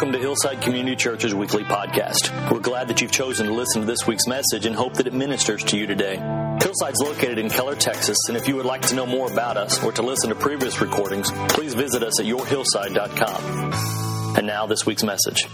welcome 0.00 0.14
to 0.14 0.18
Hillside 0.18 0.62
Community 0.62 0.96
Church's 0.96 1.34
weekly 1.34 1.62
podcast. 1.62 2.50
We're 2.50 2.60
glad 2.60 2.88
that 2.88 3.02
you've 3.02 3.12
chosen 3.12 3.48
to 3.48 3.52
listen 3.52 3.82
to 3.82 3.86
this 3.86 4.06
week's 4.06 4.26
message 4.26 4.64
and 4.64 4.74
hope 4.74 4.94
that 4.94 5.06
it 5.06 5.12
ministers 5.12 5.62
to 5.64 5.76
you 5.76 5.86
today. 5.86 6.16
Hillside's 6.62 7.00
located 7.00 7.36
in 7.36 7.50
Keller, 7.50 7.76
Texas, 7.76 8.16
and 8.28 8.34
if 8.34 8.48
you 8.48 8.56
would 8.56 8.64
like 8.64 8.80
to 8.80 8.94
know 8.94 9.04
more 9.04 9.30
about 9.30 9.58
us 9.58 9.84
or 9.84 9.92
to 9.92 10.00
listen 10.00 10.30
to 10.30 10.36
previous 10.36 10.80
recordings, 10.80 11.30
please 11.50 11.74
visit 11.74 12.02
us 12.02 12.18
at 12.18 12.24
yourhillside.com. 12.24 14.38
And 14.38 14.46
now, 14.46 14.66
this 14.66 14.86
week's 14.86 15.04
message. 15.04 15.46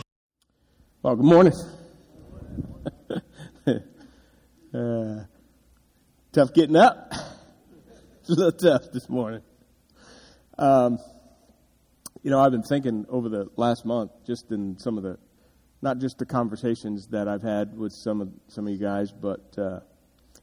Well, 1.03 1.17
good 1.17 1.25
morning. 1.25 1.53
uh, 4.73 5.25
tough 6.31 6.55
getting 6.55 6.77
up. 6.77 7.13
It's 8.21 8.29
a 8.31 8.33
little 8.33 8.53
tough 8.53 8.93
this 8.93 9.09
morning. 9.09 9.43
Um, 10.57 11.01
you 12.27 12.33
know, 12.33 12.41
I've 12.41 12.51
been 12.51 12.65
thinking 12.65 13.07
over 13.09 13.29
the 13.29 13.47
last 13.55 13.85
month, 13.85 14.11
just 14.27 14.51
in 14.51 14.77
some 14.81 14.99
of 14.99 15.05
the, 15.05 15.17
not 15.81 16.01
just 16.01 16.19
the 16.19 16.27
conversations 16.27 17.07
that 17.13 17.29
I've 17.29 17.45
had 17.45 17.79
with 17.79 17.93
some 17.93 18.21
of 18.21 18.31
some 18.49 18.67
of 18.67 18.73
you 18.73 18.81
guys, 18.81 19.13
but 19.13 19.57
uh, 19.57 19.79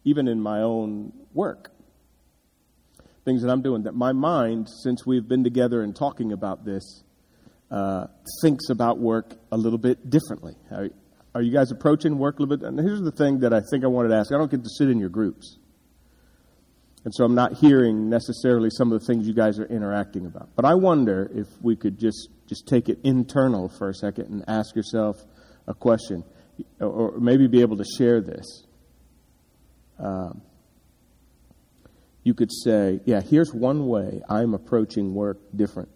even 0.06 0.30
in 0.30 0.40
my 0.40 0.62
own 0.62 1.12
work, 1.34 1.74
things 3.26 3.42
that 3.42 3.52
I'm 3.52 3.62
doing. 3.62 3.84
That 3.84 3.96
my 3.96 4.14
mind, 4.14 4.70
since 4.70 5.06
we've 5.06 5.28
been 5.28 5.44
together 5.44 5.84
and 5.84 5.94
talking 5.94 6.32
about 6.32 6.64
this, 6.64 7.04
uh, 7.70 8.08
thinks 8.42 8.70
about 8.70 9.00
work 9.00 9.36
a 9.52 9.58
little 9.58 9.78
bit 9.78 10.10
differently. 10.10 10.54
Are, 10.72 10.88
are 11.36 11.42
you 11.42 11.52
guys 11.52 11.70
approaching 11.70 12.18
work 12.18 12.40
a 12.40 12.44
little 12.44 12.56
bit? 12.56 12.66
And 12.66 12.80
here's 12.80 13.02
the 13.02 13.12
thing 13.12 13.42
that 13.42 13.52
I 13.52 13.60
think 13.60 13.84
I 13.84 13.88
wanted 13.88 14.08
to 14.08 14.16
ask. 14.16 14.32
I 14.32 14.38
don't 14.38 14.50
get 14.50 14.64
to 14.64 14.70
sit 14.70 14.90
in 14.90 15.00
your 15.00 15.10
groups. 15.10 15.58
And 17.06 17.14
so 17.14 17.26
I'm 17.26 17.36
not 17.36 17.54
hearing 17.54 18.10
necessarily 18.10 18.70
some 18.70 18.92
of 18.92 19.02
the 19.02 19.06
things 19.06 19.28
you 19.28 19.34
guys 19.34 19.60
are 19.60 19.66
interacting 19.66 20.26
about. 20.26 20.50
But 20.56 20.66
I 20.66 20.76
wonder 20.76 21.30
if 21.36 21.48
we 21.62 21.76
could 21.76 22.00
just, 22.00 22.30
just 22.48 22.66
take 22.68 22.88
it 22.88 23.00
internal 23.04 23.68
for 23.68 23.90
a 23.90 23.94
second 23.94 24.28
and 24.30 24.44
ask 24.48 24.76
yourself 24.76 25.18
a 25.68 25.74
question, 25.74 26.24
or 26.80 27.20
maybe 27.20 27.48
be 27.48 27.62
able 27.62 27.78
to 27.78 27.86
share 27.98 28.22
this. 28.22 28.64
Um, 30.00 30.42
you 32.24 32.34
could 32.34 32.52
say, 32.52 33.02
yeah, 33.04 33.20
here's 33.22 33.54
one 33.54 33.88
way 33.88 34.22
I'm 34.30 34.54
approaching 34.54 35.14
work 35.14 35.40
different 35.54 35.90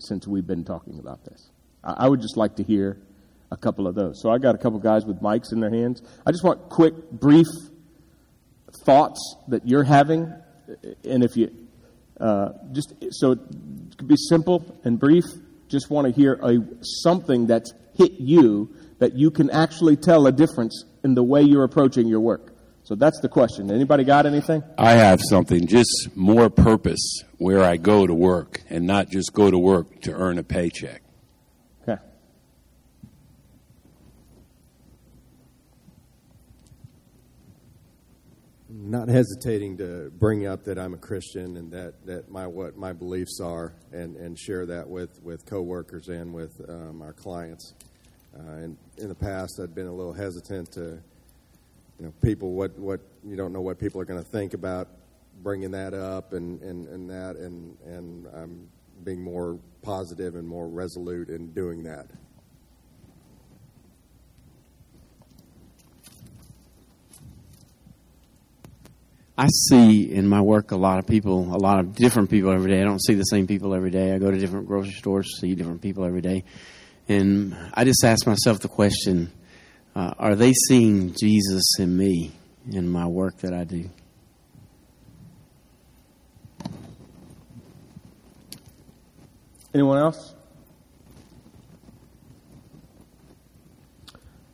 since 0.00 0.26
we've 0.26 0.46
been 0.46 0.64
talking 0.64 0.98
about 0.98 1.24
this. 1.24 1.50
I, 1.82 1.94
I 2.04 2.08
would 2.08 2.22
just 2.22 2.38
like 2.38 2.56
to 2.56 2.62
hear 2.62 2.98
a 3.50 3.56
couple 3.56 3.86
of 3.86 3.94
those. 3.94 4.20
So 4.22 4.30
I 4.30 4.38
got 4.38 4.54
a 4.54 4.58
couple 4.58 4.78
guys 4.78 5.04
with 5.04 5.20
mics 5.20 5.52
in 5.52 5.60
their 5.60 5.70
hands. 5.70 6.02
I 6.26 6.32
just 6.32 6.42
want 6.42 6.70
quick, 6.70 6.94
brief 7.10 7.46
thoughts 8.84 9.36
that 9.48 9.68
you're 9.68 9.84
having 9.84 10.32
and 11.04 11.22
if 11.22 11.36
you 11.36 11.50
uh, 12.20 12.50
just 12.72 12.94
so 13.10 13.32
it 13.32 13.38
could 13.98 14.08
be 14.08 14.16
simple 14.16 14.78
and 14.84 14.98
brief, 14.98 15.24
just 15.68 15.90
want 15.90 16.06
to 16.06 16.12
hear 16.12 16.38
a 16.42 16.58
something 16.82 17.46
that's 17.46 17.72
hit 17.94 18.12
you 18.12 18.74
that 18.98 19.14
you 19.14 19.30
can 19.30 19.50
actually 19.50 19.96
tell 19.96 20.26
a 20.26 20.32
difference 20.32 20.84
in 21.02 21.14
the 21.14 21.22
way 21.22 21.42
you're 21.42 21.64
approaching 21.64 22.06
your 22.06 22.20
work. 22.20 22.54
So 22.84 22.94
that's 22.94 23.18
the 23.20 23.28
question. 23.28 23.70
Anybody 23.70 24.04
got 24.04 24.26
anything? 24.26 24.62
I 24.76 24.92
have 24.92 25.20
something, 25.22 25.66
just 25.66 26.14
more 26.14 26.50
purpose 26.50 27.22
where 27.38 27.64
I 27.64 27.78
go 27.78 28.06
to 28.06 28.14
work 28.14 28.62
and 28.68 28.86
not 28.86 29.10
just 29.10 29.32
go 29.32 29.50
to 29.50 29.58
work 29.58 30.02
to 30.02 30.12
earn 30.12 30.38
a 30.38 30.42
paycheck. 30.42 31.02
Not 38.90 39.08
hesitating 39.08 39.78
to 39.78 40.10
bring 40.18 40.46
up 40.46 40.64
that 40.64 40.78
I'm 40.78 40.94
a 40.94 40.98
Christian 40.98 41.56
and 41.56 41.72
that, 41.72 42.06
that 42.06 42.30
my 42.30 42.46
what 42.46 42.76
my 42.76 42.92
beliefs 42.92 43.40
are 43.40 43.74
and, 43.92 44.16
and 44.16 44.38
share 44.38 44.66
that 44.66 44.88
with, 44.88 45.22
with 45.22 45.46
coworkers 45.46 46.08
and 46.08 46.32
with 46.32 46.60
um, 46.68 47.02
our 47.02 47.12
clients. 47.12 47.74
Uh, 48.36 48.52
and 48.52 48.76
in 48.98 49.08
the 49.08 49.14
past, 49.14 49.60
I'd 49.62 49.74
been 49.74 49.86
a 49.86 49.94
little 49.94 50.12
hesitant 50.12 50.72
to, 50.72 50.80
you 51.98 52.06
know, 52.06 52.12
people 52.22 52.52
what, 52.52 52.78
what 52.78 53.00
you 53.24 53.36
don't 53.36 53.52
know 53.52 53.60
what 53.60 53.78
people 53.78 54.00
are 54.00 54.04
going 54.04 54.22
to 54.22 54.28
think 54.28 54.54
about 54.54 54.88
bringing 55.42 55.70
that 55.72 55.94
up 55.94 56.32
and, 56.32 56.60
and, 56.62 56.86
and 56.88 57.10
that 57.10 57.36
and 57.36 57.76
and 57.84 58.26
I'm 58.34 58.68
being 59.02 59.22
more 59.22 59.58
positive 59.82 60.36
and 60.36 60.46
more 60.46 60.68
resolute 60.68 61.28
in 61.28 61.52
doing 61.52 61.82
that. 61.84 62.06
I 69.36 69.48
see 69.48 70.12
in 70.12 70.28
my 70.28 70.40
work 70.40 70.70
a 70.70 70.76
lot 70.76 71.00
of 71.00 71.06
people, 71.06 71.54
a 71.54 71.58
lot 71.58 71.80
of 71.80 71.94
different 71.96 72.30
people 72.30 72.52
every 72.52 72.70
day. 72.70 72.80
I 72.80 72.84
don't 72.84 73.02
see 73.02 73.14
the 73.14 73.24
same 73.24 73.48
people 73.48 73.74
every 73.74 73.90
day. 73.90 74.14
I 74.14 74.18
go 74.18 74.30
to 74.30 74.38
different 74.38 74.68
grocery 74.68 74.92
stores, 74.92 75.40
see 75.40 75.56
different 75.56 75.82
people 75.82 76.04
every 76.04 76.20
day. 76.20 76.44
And 77.08 77.56
I 77.74 77.84
just 77.84 78.04
ask 78.04 78.26
myself 78.26 78.60
the 78.60 78.68
question 78.68 79.32
uh, 79.96 80.14
are 80.18 80.34
they 80.34 80.52
seeing 80.52 81.14
Jesus 81.14 81.78
in 81.78 81.96
me 81.96 82.32
in 82.70 82.88
my 82.88 83.06
work 83.06 83.38
that 83.38 83.52
I 83.52 83.64
do? 83.64 83.90
Anyone 89.72 89.98
else? 89.98 90.34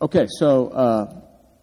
Okay, 0.00 0.26
so 0.38 0.68
uh, 0.68 1.20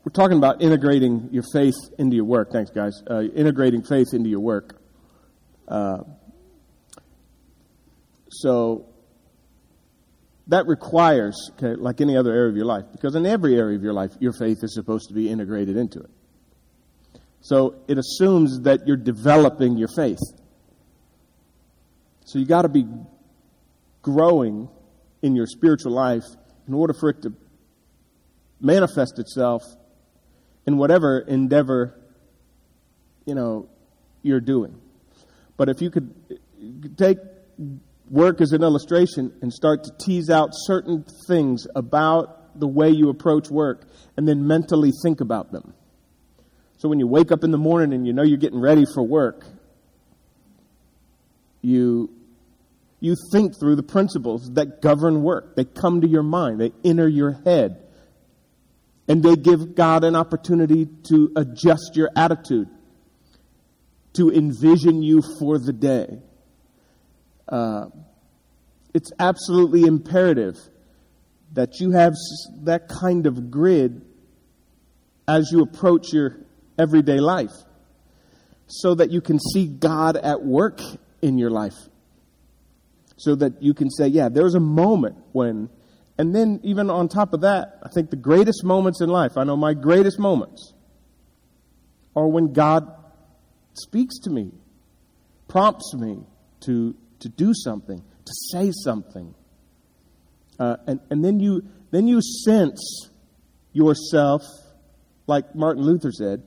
we're 0.07 0.11
talking 0.11 0.37
about 0.37 0.61
integrating 0.61 1.27
your 1.33 1.43
faith 1.51 1.75
into 1.97 2.15
your 2.15 2.23
work. 2.23 2.49
Thanks, 2.53 2.71
guys. 2.71 3.03
Uh, 3.11 3.23
integrating 3.23 3.83
faith 3.83 4.13
into 4.13 4.29
your 4.29 4.39
work. 4.39 4.81
Uh, 5.67 5.97
so 8.29 8.85
that 10.47 10.65
requires, 10.65 11.51
okay, 11.55 11.75
like 11.75 11.99
any 11.99 12.15
other 12.15 12.31
area 12.31 12.49
of 12.49 12.55
your 12.55 12.65
life, 12.65 12.85
because 12.93 13.15
in 13.15 13.25
every 13.25 13.57
area 13.57 13.75
of 13.75 13.83
your 13.83 13.91
life, 13.91 14.11
your 14.21 14.31
faith 14.31 14.59
is 14.63 14.73
supposed 14.73 15.09
to 15.09 15.13
be 15.13 15.29
integrated 15.29 15.75
into 15.75 15.99
it. 15.99 16.09
So 17.41 17.75
it 17.89 17.97
assumes 17.97 18.61
that 18.61 18.87
you're 18.87 18.95
developing 18.95 19.77
your 19.77 19.89
faith. 19.89 20.21
So 22.23 22.39
you 22.39 22.45
got 22.45 22.61
to 22.61 22.69
be 22.69 22.85
growing 24.03 24.69
in 25.21 25.35
your 25.35 25.47
spiritual 25.47 25.91
life 25.91 26.23
in 26.65 26.73
order 26.73 26.93
for 26.93 27.09
it 27.09 27.23
to 27.23 27.33
manifest 28.61 29.19
itself 29.19 29.63
in 30.67 30.77
whatever 30.77 31.19
endeavor, 31.19 31.95
you 33.25 33.33
know, 33.33 33.67
you're 34.21 34.41
doing. 34.41 34.79
But 35.55 35.69
if 35.69 35.81
you 35.81 35.89
could 35.89 36.13
take 36.97 37.17
work 38.09 38.41
as 38.41 38.51
an 38.51 38.61
illustration 38.61 39.33
and 39.41 39.51
start 39.51 39.85
to 39.85 39.91
tease 39.97 40.29
out 40.29 40.49
certain 40.51 41.05
things 41.27 41.65
about 41.75 42.59
the 42.59 42.67
way 42.67 42.89
you 42.89 43.09
approach 43.09 43.49
work 43.49 43.87
and 44.17 44.27
then 44.27 44.45
mentally 44.45 44.91
think 45.03 45.21
about 45.21 45.51
them. 45.51 45.73
So 46.77 46.89
when 46.89 46.99
you 46.99 47.07
wake 47.07 47.31
up 47.31 47.43
in 47.43 47.51
the 47.51 47.57
morning 47.57 47.93
and 47.93 48.05
you 48.05 48.13
know 48.13 48.23
you're 48.23 48.37
getting 48.37 48.59
ready 48.59 48.85
for 48.93 49.01
work, 49.01 49.45
you 51.61 52.11
you 52.99 53.15
think 53.31 53.53
through 53.59 53.75
the 53.75 53.83
principles 53.83 54.51
that 54.53 54.81
govern 54.81 55.21
work. 55.21 55.55
They 55.55 55.65
come 55.65 56.01
to 56.01 56.07
your 56.07 56.23
mind. 56.23 56.59
They 56.59 56.71
enter 56.83 57.07
your 57.07 57.31
head. 57.45 57.86
And 59.07 59.23
they 59.23 59.35
give 59.35 59.75
God 59.75 60.03
an 60.03 60.15
opportunity 60.15 60.87
to 61.09 61.31
adjust 61.35 61.95
your 61.95 62.09
attitude, 62.15 62.67
to 64.13 64.31
envision 64.31 65.01
you 65.01 65.21
for 65.39 65.57
the 65.57 65.71
day. 65.71 66.19
Uh, 67.47 67.85
it's 68.93 69.11
absolutely 69.19 69.83
imperative 69.83 70.57
that 71.53 71.79
you 71.79 71.91
have 71.91 72.13
that 72.63 72.89
kind 72.89 73.25
of 73.25 73.49
grid 73.49 74.01
as 75.27 75.49
you 75.51 75.61
approach 75.61 76.11
your 76.11 76.37
everyday 76.77 77.19
life 77.19 77.53
so 78.67 78.95
that 78.95 79.11
you 79.11 79.21
can 79.21 79.39
see 79.39 79.67
God 79.67 80.17
at 80.17 80.43
work 80.43 80.81
in 81.21 81.37
your 81.37 81.49
life. 81.49 81.75
So 83.17 83.35
that 83.35 83.63
you 83.63 83.73
can 83.73 83.89
say, 83.89 84.07
yeah, 84.07 84.29
there's 84.29 84.55
a 84.55 84.59
moment 84.59 85.17
when 85.31 85.69
and 86.17 86.33
then, 86.33 86.59
even 86.63 86.89
on 86.89 87.09
top 87.09 87.33
of 87.33 87.41
that, 87.41 87.79
I 87.83 87.89
think 87.89 88.09
the 88.09 88.15
greatest 88.15 88.63
moments 88.63 89.01
in 89.01 89.09
life, 89.09 89.37
I 89.37 89.43
know 89.43 89.55
my 89.55 89.73
greatest 89.73 90.17
moments, 90.17 90.73
are 92.15 92.27
when 92.27 92.53
God 92.53 92.91
speaks 93.73 94.17
to 94.21 94.31
me, 94.31 94.51
prompts 95.47 95.93
me 95.93 96.23
to, 96.61 96.95
to 97.19 97.29
do 97.29 97.53
something, 97.53 97.99
to 97.99 98.33
say 98.51 98.71
something. 98.83 99.35
Uh, 100.59 100.77
and, 100.87 100.99
and 101.11 101.23
then 101.23 101.39
you 101.39 101.61
then 101.91 102.07
you 102.07 102.21
sense 102.21 103.09
yourself, 103.71 104.41
like 105.25 105.55
Martin 105.55 105.83
Luther 105.83 106.11
said, 106.11 106.43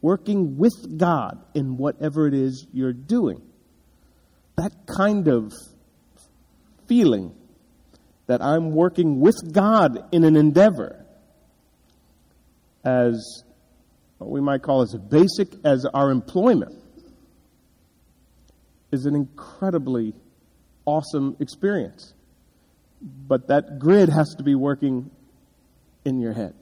working 0.00 0.56
with 0.58 0.98
God 0.98 1.42
in 1.54 1.76
whatever 1.76 2.26
it 2.28 2.34
is 2.34 2.66
you're 2.72 2.92
doing. 2.92 3.40
That 4.56 4.72
kind 4.86 5.26
of 5.26 5.52
feeling 6.86 7.34
that 8.26 8.42
I'm 8.42 8.70
working 8.72 9.20
with 9.20 9.52
God 9.52 10.08
in 10.12 10.24
an 10.24 10.36
endeavor 10.36 11.04
as 12.84 13.44
what 14.18 14.30
we 14.30 14.40
might 14.40 14.62
call 14.62 14.82
as 14.82 14.94
basic 14.94 15.48
as 15.64 15.84
our 15.86 16.10
employment 16.10 16.74
is 18.92 19.06
an 19.06 19.14
incredibly 19.14 20.14
awesome 20.86 21.36
experience. 21.40 22.14
But 23.02 23.48
that 23.48 23.78
grid 23.78 24.08
has 24.08 24.34
to 24.36 24.42
be 24.42 24.54
working 24.54 25.10
in 26.04 26.20
your 26.20 26.32
head, 26.32 26.54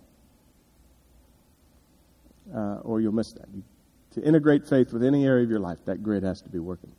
uh, 2.55 2.79
or 2.83 3.01
you'll 3.01 3.13
miss 3.13 3.33
that. 3.33 3.47
You, 3.55 3.63
to 4.15 4.23
integrate 4.23 4.69
faith 4.69 4.93
with 4.93 5.05
any 5.05 5.25
area 5.25 5.45
of 5.45 5.51
your 5.51 5.61
life, 5.61 5.79
that 5.85 6.03
grid 6.03 6.23
has 6.23 6.41
to 6.43 6.49
be 6.49 6.59
working. 6.59 6.93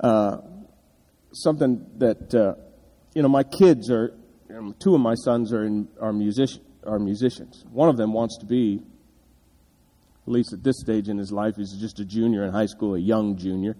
Uh, 0.00 0.38
something 1.32 1.84
that 1.98 2.34
uh, 2.34 2.54
you 3.18 3.22
know, 3.22 3.28
my 3.28 3.42
kids 3.42 3.90
are 3.90 4.14
um, 4.56 4.76
two 4.78 4.94
of 4.94 5.00
my 5.00 5.16
sons 5.16 5.52
are 5.52 5.64
in, 5.64 5.88
are 6.00 6.12
musician 6.12 6.62
are 6.86 7.00
musicians. 7.00 7.64
One 7.68 7.88
of 7.88 7.96
them 7.96 8.12
wants 8.12 8.38
to 8.38 8.46
be, 8.46 8.80
at 10.24 10.32
least 10.32 10.52
at 10.52 10.62
this 10.62 10.78
stage 10.78 11.08
in 11.08 11.18
his 11.18 11.32
life, 11.32 11.56
he's 11.56 11.72
just 11.80 11.98
a 11.98 12.04
junior 12.04 12.44
in 12.44 12.52
high 12.52 12.66
school, 12.66 12.94
a 12.94 12.98
young 13.00 13.36
junior. 13.36 13.76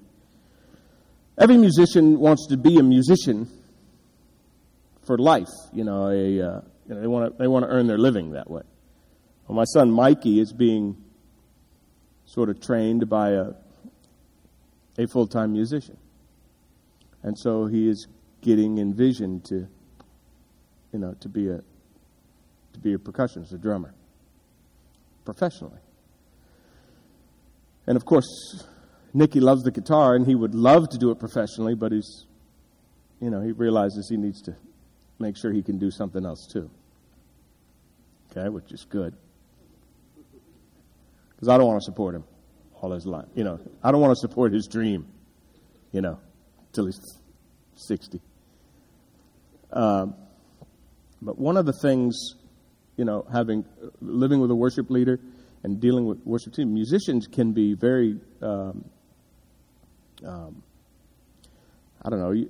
Every 1.38 1.56
musician 1.56 2.18
wants 2.18 2.48
to 2.48 2.56
be 2.56 2.78
a 2.78 2.82
musician 2.82 3.48
for 5.06 5.16
life. 5.16 5.46
You 5.72 5.84
know, 5.84 6.08
a, 6.08 6.42
uh, 6.42 6.60
you 6.88 6.94
know 6.96 7.00
they 7.00 7.06
want 7.06 7.30
to 7.32 7.38
they 7.38 7.46
want 7.46 7.64
to 7.64 7.68
earn 7.68 7.86
their 7.86 7.96
living 7.96 8.32
that 8.32 8.50
way. 8.50 8.62
Well, 9.46 9.54
my 9.54 9.66
son 9.66 9.92
Mikey 9.92 10.40
is 10.40 10.52
being 10.52 10.96
sort 12.24 12.48
of 12.48 12.60
trained 12.60 13.08
by 13.08 13.34
a 13.34 13.52
a 14.98 15.06
full 15.06 15.28
time 15.28 15.52
musician, 15.52 15.96
and 17.22 17.38
so 17.38 17.66
he 17.66 17.88
is 17.88 18.08
getting 18.40 18.78
envisioned 18.78 19.44
to 19.46 19.66
you 20.92 20.98
know 20.98 21.14
to 21.20 21.28
be 21.28 21.48
a 21.48 21.60
to 22.72 22.78
be 22.82 22.94
a 22.94 22.98
percussionist, 22.98 23.52
a 23.52 23.58
drummer, 23.58 23.94
professionally. 25.24 25.78
And 27.86 27.96
of 27.96 28.04
course, 28.04 28.64
Nicky 29.14 29.40
loves 29.40 29.62
the 29.62 29.70
guitar, 29.70 30.14
and 30.14 30.26
he 30.26 30.34
would 30.34 30.54
love 30.54 30.88
to 30.90 30.98
do 30.98 31.10
it 31.10 31.18
professionally, 31.18 31.74
but 31.74 31.92
he's, 31.92 32.26
you 33.20 33.30
know, 33.30 33.40
he 33.40 33.52
realizes 33.52 34.08
he 34.08 34.16
needs 34.16 34.42
to 34.42 34.54
make 35.18 35.36
sure 35.36 35.52
he 35.52 35.62
can 35.62 35.78
do 35.78 35.90
something 35.90 36.24
else 36.24 36.46
too. 36.52 36.70
Okay, 38.30 38.48
which 38.48 38.72
is 38.72 38.86
good. 38.88 39.14
Because 41.30 41.48
I 41.48 41.56
don't 41.56 41.66
want 41.66 41.80
to 41.80 41.84
support 41.84 42.14
him 42.14 42.24
all 42.80 42.92
his 42.92 43.06
life. 43.06 43.26
You 43.34 43.44
know, 43.44 43.58
I 43.82 43.90
don't 43.90 44.00
want 44.00 44.12
to 44.12 44.20
support 44.20 44.52
his 44.52 44.66
dream, 44.66 45.06
you 45.92 46.00
know, 46.00 46.20
till 46.72 46.86
he's 46.86 47.00
60. 47.78 48.20
Um, 49.72 50.14
but 51.20 51.38
one 51.38 51.56
of 51.56 51.66
the 51.66 51.72
things 51.72 52.34
you 52.98 53.04
know, 53.04 53.24
having 53.32 53.64
living 54.02 54.40
with 54.40 54.50
a 54.50 54.54
worship 54.54 54.90
leader 54.90 55.18
and 55.62 55.80
dealing 55.80 56.04
with 56.04 56.18
worship 56.26 56.52
team, 56.52 56.74
musicians 56.74 57.26
can 57.28 57.52
be 57.52 57.74
very, 57.74 58.18
um, 58.42 58.84
um, 60.26 60.62
I 62.02 62.10
don't 62.10 62.18
know, 62.18 62.44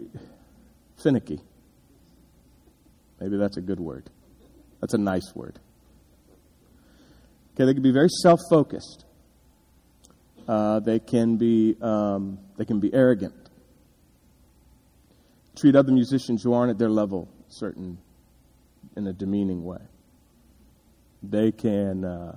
finicky. 1.03 1.39
Maybe 3.21 3.37
that's 3.37 3.59
a 3.59 3.61
good 3.61 3.79
word. 3.79 4.09
That's 4.81 4.95
a 4.95 4.99
nice 4.99 5.35
word. 5.35 5.59
Okay, 7.55 7.67
they 7.67 7.75
can 7.75 7.83
be 7.83 7.93
very 7.93 8.09
self-focused. 8.23 9.05
Uh, 10.47 10.81
they 10.81 10.99
can 10.99 11.37
be 11.37 11.77
um, 11.83 12.39
they 12.57 12.65
can 12.65 12.81
be 12.81 12.93
arrogant. 12.95 13.48
Treat 15.59 15.75
other 15.75 15.91
musicians 15.91 16.45
who 16.45 16.53
aren't 16.53 16.71
at 16.71 16.79
their 16.79 16.89
level 16.89 17.29
certain 17.49 17.99
in 18.97 19.09
a 19.09 19.13
demeaning 19.13 19.65
way. 19.65 19.81
They 21.21 21.51
can, 21.51 22.05
uh, 22.05 22.37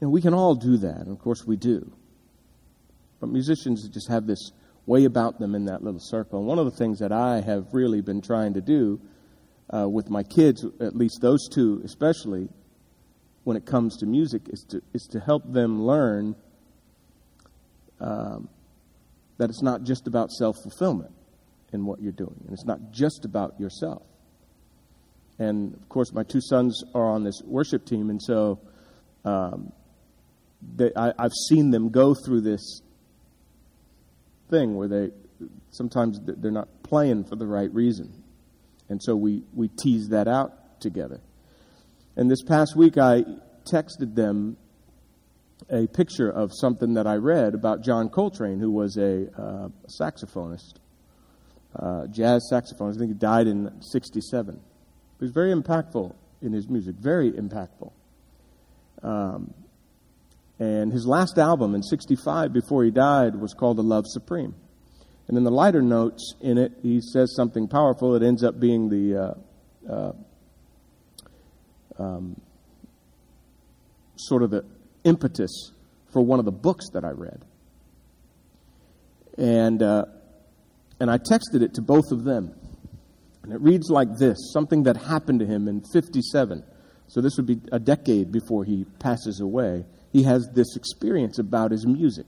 you 0.00 0.06
know, 0.06 0.08
we 0.08 0.22
can 0.22 0.32
all 0.32 0.54
do 0.54 0.78
that, 0.78 0.96
and 1.00 1.10
of 1.10 1.18
course 1.18 1.44
we 1.44 1.58
do. 1.58 1.92
But 3.20 3.28
musicians 3.28 3.86
just 3.90 4.08
have 4.08 4.26
this 4.26 4.52
way 4.86 5.04
about 5.04 5.38
them 5.38 5.54
in 5.54 5.66
that 5.66 5.84
little 5.84 6.00
circle. 6.00 6.38
And 6.38 6.48
one 6.48 6.58
of 6.58 6.64
the 6.64 6.70
things 6.70 6.98
that 7.00 7.12
I 7.12 7.42
have 7.42 7.74
really 7.74 8.00
been 8.00 8.22
trying 8.22 8.54
to 8.54 8.62
do 8.62 8.98
uh, 9.68 9.86
with 9.86 10.08
my 10.08 10.22
kids, 10.22 10.64
at 10.80 10.96
least 10.96 11.20
those 11.20 11.46
two 11.52 11.82
especially, 11.84 12.48
when 13.44 13.58
it 13.58 13.66
comes 13.66 13.98
to 13.98 14.06
music, 14.06 14.48
is 14.48 14.64
to, 14.70 14.80
is 14.94 15.06
to 15.08 15.20
help 15.20 15.42
them 15.52 15.82
learn 15.82 16.36
um, 18.00 18.48
that 19.36 19.50
it's 19.50 19.62
not 19.62 19.82
just 19.82 20.06
about 20.06 20.30
self 20.30 20.56
fulfillment 20.62 21.12
in 21.72 21.84
what 21.84 22.00
you're 22.00 22.12
doing, 22.12 22.36
and 22.44 22.52
it's 22.52 22.64
not 22.64 22.90
just 22.90 23.24
about 23.24 23.58
yourself. 23.60 24.02
And 25.38 25.74
of 25.74 25.88
course, 25.88 26.12
my 26.12 26.24
two 26.24 26.40
sons 26.40 26.82
are 26.94 27.06
on 27.06 27.24
this 27.24 27.40
worship 27.44 27.84
team, 27.84 28.10
and 28.10 28.20
so 28.20 28.60
um, 29.24 29.72
they, 30.76 30.90
I, 30.96 31.12
I've 31.18 31.34
seen 31.48 31.70
them 31.70 31.90
go 31.90 32.14
through 32.14 32.40
this 32.40 32.82
thing 34.50 34.76
where 34.76 34.88
they 34.88 35.10
sometimes 35.70 36.18
they're 36.24 36.50
not 36.50 36.68
playing 36.82 37.24
for 37.24 37.36
the 37.36 37.46
right 37.46 37.72
reason, 37.72 38.24
and 38.88 39.00
so 39.02 39.14
we 39.14 39.44
we 39.54 39.68
tease 39.68 40.08
that 40.08 40.26
out 40.26 40.80
together. 40.80 41.20
And 42.16 42.30
this 42.30 42.42
past 42.42 42.74
week, 42.74 42.98
I 42.98 43.22
texted 43.70 44.16
them 44.16 44.56
a 45.70 45.86
picture 45.86 46.30
of 46.30 46.50
something 46.52 46.94
that 46.94 47.06
I 47.06 47.16
read 47.16 47.54
about 47.54 47.82
John 47.82 48.08
Coltrane, 48.08 48.58
who 48.58 48.70
was 48.70 48.96
a 48.96 49.28
uh, 49.40 49.68
saxophonist, 50.00 50.74
uh, 51.76 52.06
jazz 52.08 52.48
saxophonist. 52.52 52.96
I 52.96 52.98
think 52.98 53.10
he 53.10 53.18
died 53.18 53.46
in 53.46 53.70
'67. 53.80 54.54
He 54.54 55.24
was 55.24 55.30
very 55.30 55.52
impactful 55.52 56.14
in 56.40 56.52
his 56.52 56.68
music, 56.68 56.96
very 56.96 57.32
impactful. 57.32 57.92
Um, 59.02 59.54
and 60.58 60.92
his 60.92 61.06
last 61.06 61.38
album 61.38 61.74
in 61.74 61.82
65 61.82 62.52
before 62.52 62.84
he 62.84 62.90
died 62.90 63.36
was 63.36 63.54
called 63.54 63.78
The 63.78 63.82
Love 63.82 64.04
Supreme. 64.06 64.54
And 65.28 65.36
in 65.36 65.44
the 65.44 65.50
liner 65.50 65.82
notes 65.82 66.34
in 66.40 66.58
it, 66.58 66.72
he 66.82 67.00
says 67.00 67.34
something 67.36 67.68
powerful. 67.68 68.14
It 68.16 68.22
ends 68.22 68.42
up 68.42 68.58
being 68.58 68.88
the 68.88 69.36
uh, 69.88 69.92
uh, 69.92 70.12
um, 71.98 72.40
sort 74.16 74.42
of 74.42 74.50
the 74.50 74.64
impetus 75.04 75.72
for 76.12 76.22
one 76.22 76.38
of 76.38 76.44
the 76.44 76.52
books 76.52 76.86
that 76.94 77.04
I 77.04 77.10
read. 77.10 77.44
And, 79.36 79.82
uh, 79.82 80.06
and 81.00 81.10
I 81.10 81.18
texted 81.18 81.62
it 81.62 81.74
to 81.74 81.82
both 81.82 82.10
of 82.10 82.24
them. 82.24 82.54
And 83.42 83.52
it 83.52 83.60
reads 83.60 83.90
like 83.90 84.08
this 84.18 84.36
something 84.52 84.82
that 84.84 84.96
happened 84.96 85.40
to 85.40 85.46
him 85.46 85.68
in 85.68 85.82
57. 85.92 86.64
So 87.06 87.20
this 87.20 87.36
would 87.36 87.46
be 87.46 87.60
a 87.72 87.78
decade 87.78 88.30
before 88.30 88.64
he 88.64 88.84
passes 88.98 89.40
away. 89.40 89.86
He 90.12 90.24
has 90.24 90.48
this 90.54 90.76
experience 90.76 91.38
about 91.38 91.70
his 91.70 91.86
music. 91.86 92.26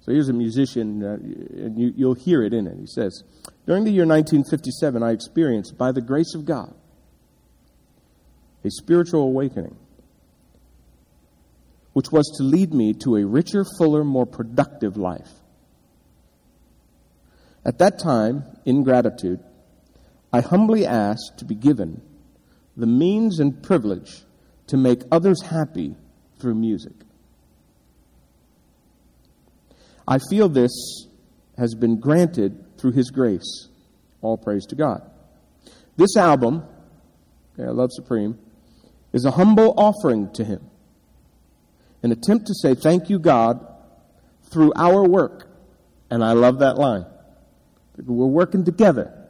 So 0.00 0.12
here's 0.12 0.28
a 0.28 0.32
musician, 0.32 1.02
uh, 1.02 1.14
and 1.14 1.76
you, 1.76 1.92
you'll 1.96 2.14
hear 2.14 2.44
it 2.44 2.54
in 2.54 2.68
it. 2.68 2.76
He 2.78 2.86
says, 2.86 3.24
During 3.66 3.82
the 3.82 3.90
year 3.90 4.06
1957, 4.06 5.02
I 5.02 5.10
experienced, 5.10 5.76
by 5.76 5.90
the 5.90 6.00
grace 6.00 6.32
of 6.36 6.44
God, 6.44 6.72
a 8.64 8.70
spiritual 8.70 9.22
awakening, 9.22 9.76
which 11.92 12.12
was 12.12 12.32
to 12.36 12.44
lead 12.44 12.72
me 12.72 12.94
to 13.02 13.16
a 13.16 13.24
richer, 13.24 13.64
fuller, 13.78 14.04
more 14.04 14.26
productive 14.26 14.96
life. 14.96 15.30
At 17.66 17.78
that 17.78 17.98
time, 17.98 18.44
in 18.64 18.84
gratitude, 18.84 19.40
I 20.32 20.40
humbly 20.40 20.86
ask 20.86 21.36
to 21.38 21.44
be 21.44 21.56
given 21.56 22.00
the 22.76 22.86
means 22.86 23.40
and 23.40 23.60
privilege 23.60 24.22
to 24.68 24.76
make 24.76 25.02
others 25.10 25.42
happy 25.42 25.96
through 26.38 26.54
music. 26.54 26.92
I 30.06 30.20
feel 30.30 30.48
this 30.48 31.08
has 31.58 31.74
been 31.74 31.98
granted 31.98 32.78
through 32.78 32.92
His 32.92 33.10
grace. 33.10 33.66
All 34.22 34.38
praise 34.38 34.66
to 34.66 34.76
God. 34.76 35.02
This 35.96 36.16
album, 36.16 36.62
A 37.58 37.72
Love 37.72 37.90
Supreme, 37.90 38.38
is 39.12 39.24
a 39.24 39.32
humble 39.32 39.74
offering 39.76 40.32
to 40.34 40.44
Him, 40.44 40.70
an 42.04 42.12
attempt 42.12 42.46
to 42.46 42.54
say 42.54 42.76
thank 42.76 43.10
you, 43.10 43.18
God, 43.18 43.66
through 44.52 44.72
our 44.76 45.02
work. 45.02 45.48
And 46.10 46.22
I 46.22 46.32
love 46.32 46.60
that 46.60 46.78
line. 46.78 47.06
We're 48.04 48.26
working 48.26 48.64
together. 48.64 49.26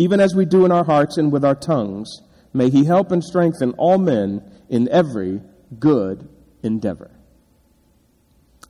even 0.00 0.18
as 0.18 0.34
we 0.34 0.46
do 0.46 0.64
in 0.64 0.72
our 0.72 0.84
hearts 0.84 1.18
and 1.18 1.30
with 1.30 1.44
our 1.44 1.54
tongues. 1.54 2.22
May 2.54 2.70
He 2.70 2.86
help 2.86 3.12
and 3.12 3.22
strengthen 3.22 3.72
all 3.72 3.98
men 3.98 4.42
in 4.70 4.88
every 4.88 5.42
good 5.78 6.26
endeavor. 6.62 7.10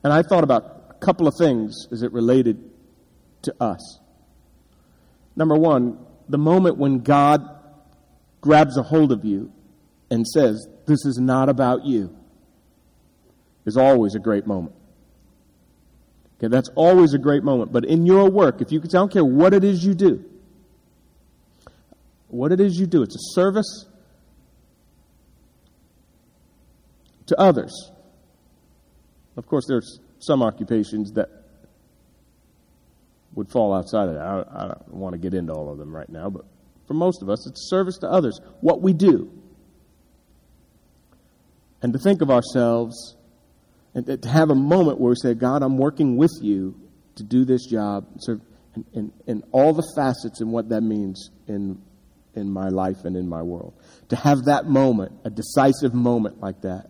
And 0.03 0.11
I 0.11 0.23
thought 0.23 0.43
about 0.43 0.87
a 0.89 0.93
couple 0.95 1.29
of 1.29 1.35
things 1.37 1.87
as 1.89 2.03
it 2.03 2.11
related 2.11 2.69
to 3.43 3.55
us. 3.61 3.99
Number 5.37 5.55
one, 5.55 6.05
the 6.27 6.37
moment 6.37 6.77
when 6.77 6.99
God 6.99 7.47
grabs 8.41 8.77
a 8.77 8.83
hold 8.83 9.13
of 9.13 9.23
you 9.23 9.53
and 10.09 10.27
says, 10.27 10.67
This 10.85 11.05
is 11.05 11.17
not 11.17 11.47
about 11.47 11.85
you, 11.85 12.13
is 13.65 13.77
always 13.77 14.15
a 14.15 14.19
great 14.19 14.45
moment. 14.45 14.75
Okay, 16.41 16.47
that's 16.47 16.69
always 16.73 17.13
a 17.13 17.19
great 17.19 17.43
moment. 17.43 17.71
But 17.71 17.85
in 17.85 18.07
your 18.07 18.27
work, 18.27 18.61
if 18.61 18.71
you 18.71 18.81
I 18.83 18.87
don't 18.87 19.13
care 19.13 19.23
what 19.23 19.53
it 19.53 19.63
is 19.63 19.85
you 19.85 19.93
do, 19.93 20.25
what 22.29 22.51
it 22.51 22.59
is 22.59 22.79
you 22.79 22.87
do. 22.87 23.03
It's 23.03 23.13
a 23.13 23.35
service 23.35 23.85
to 27.27 27.39
others. 27.39 27.91
Of 29.37 29.45
course, 29.45 29.65
there's 29.67 29.99
some 30.17 30.41
occupations 30.41 31.11
that 31.11 31.29
would 33.35 33.51
fall 33.51 33.71
outside 33.71 34.09
of 34.09 34.15
that. 34.15 34.25
I, 34.25 34.63
I 34.63 34.67
don't 34.69 34.93
want 34.95 35.13
to 35.13 35.19
get 35.19 35.35
into 35.35 35.53
all 35.53 35.71
of 35.71 35.77
them 35.77 35.95
right 35.95 36.09
now, 36.09 36.31
but 36.31 36.45
for 36.87 36.95
most 36.95 37.21
of 37.21 37.29
us, 37.29 37.45
it's 37.45 37.69
service 37.69 37.99
to 37.99 38.07
others, 38.07 38.41
what 38.61 38.81
we 38.81 38.93
do. 38.93 39.31
And 41.83 41.93
to 41.93 41.99
think 41.99 42.21
of 42.21 42.31
ourselves 42.31 43.15
to 43.93 44.29
have 44.29 44.49
a 44.49 44.55
moment 44.55 44.99
where 44.99 45.09
we 45.09 45.15
say, 45.15 45.33
God, 45.33 45.63
I'm 45.63 45.77
working 45.77 46.15
with 46.17 46.31
you 46.41 46.79
to 47.15 47.23
do 47.23 47.45
this 47.45 47.65
job, 47.65 48.07
and, 48.27 48.85
and, 48.93 49.11
and 49.27 49.43
all 49.51 49.73
the 49.73 49.83
facets 49.95 50.39
and 50.39 50.51
what 50.51 50.69
that 50.69 50.81
means 50.81 51.29
in, 51.47 51.81
in 52.35 52.49
my 52.49 52.69
life 52.69 53.03
and 53.03 53.17
in 53.17 53.27
my 53.27 53.41
world. 53.41 53.73
To 54.09 54.15
have 54.15 54.45
that 54.45 54.65
moment, 54.65 55.11
a 55.25 55.29
decisive 55.29 55.93
moment 55.93 56.39
like 56.39 56.61
that, 56.61 56.89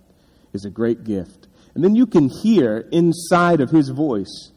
is 0.53 0.65
a 0.65 0.69
great 0.69 1.03
gift. 1.03 1.47
And 1.73 1.83
then 1.83 1.95
you 1.95 2.05
can 2.05 2.29
hear 2.29 2.87
inside 2.91 3.61
of 3.61 3.71
his 3.71 3.89
voice 3.89 4.51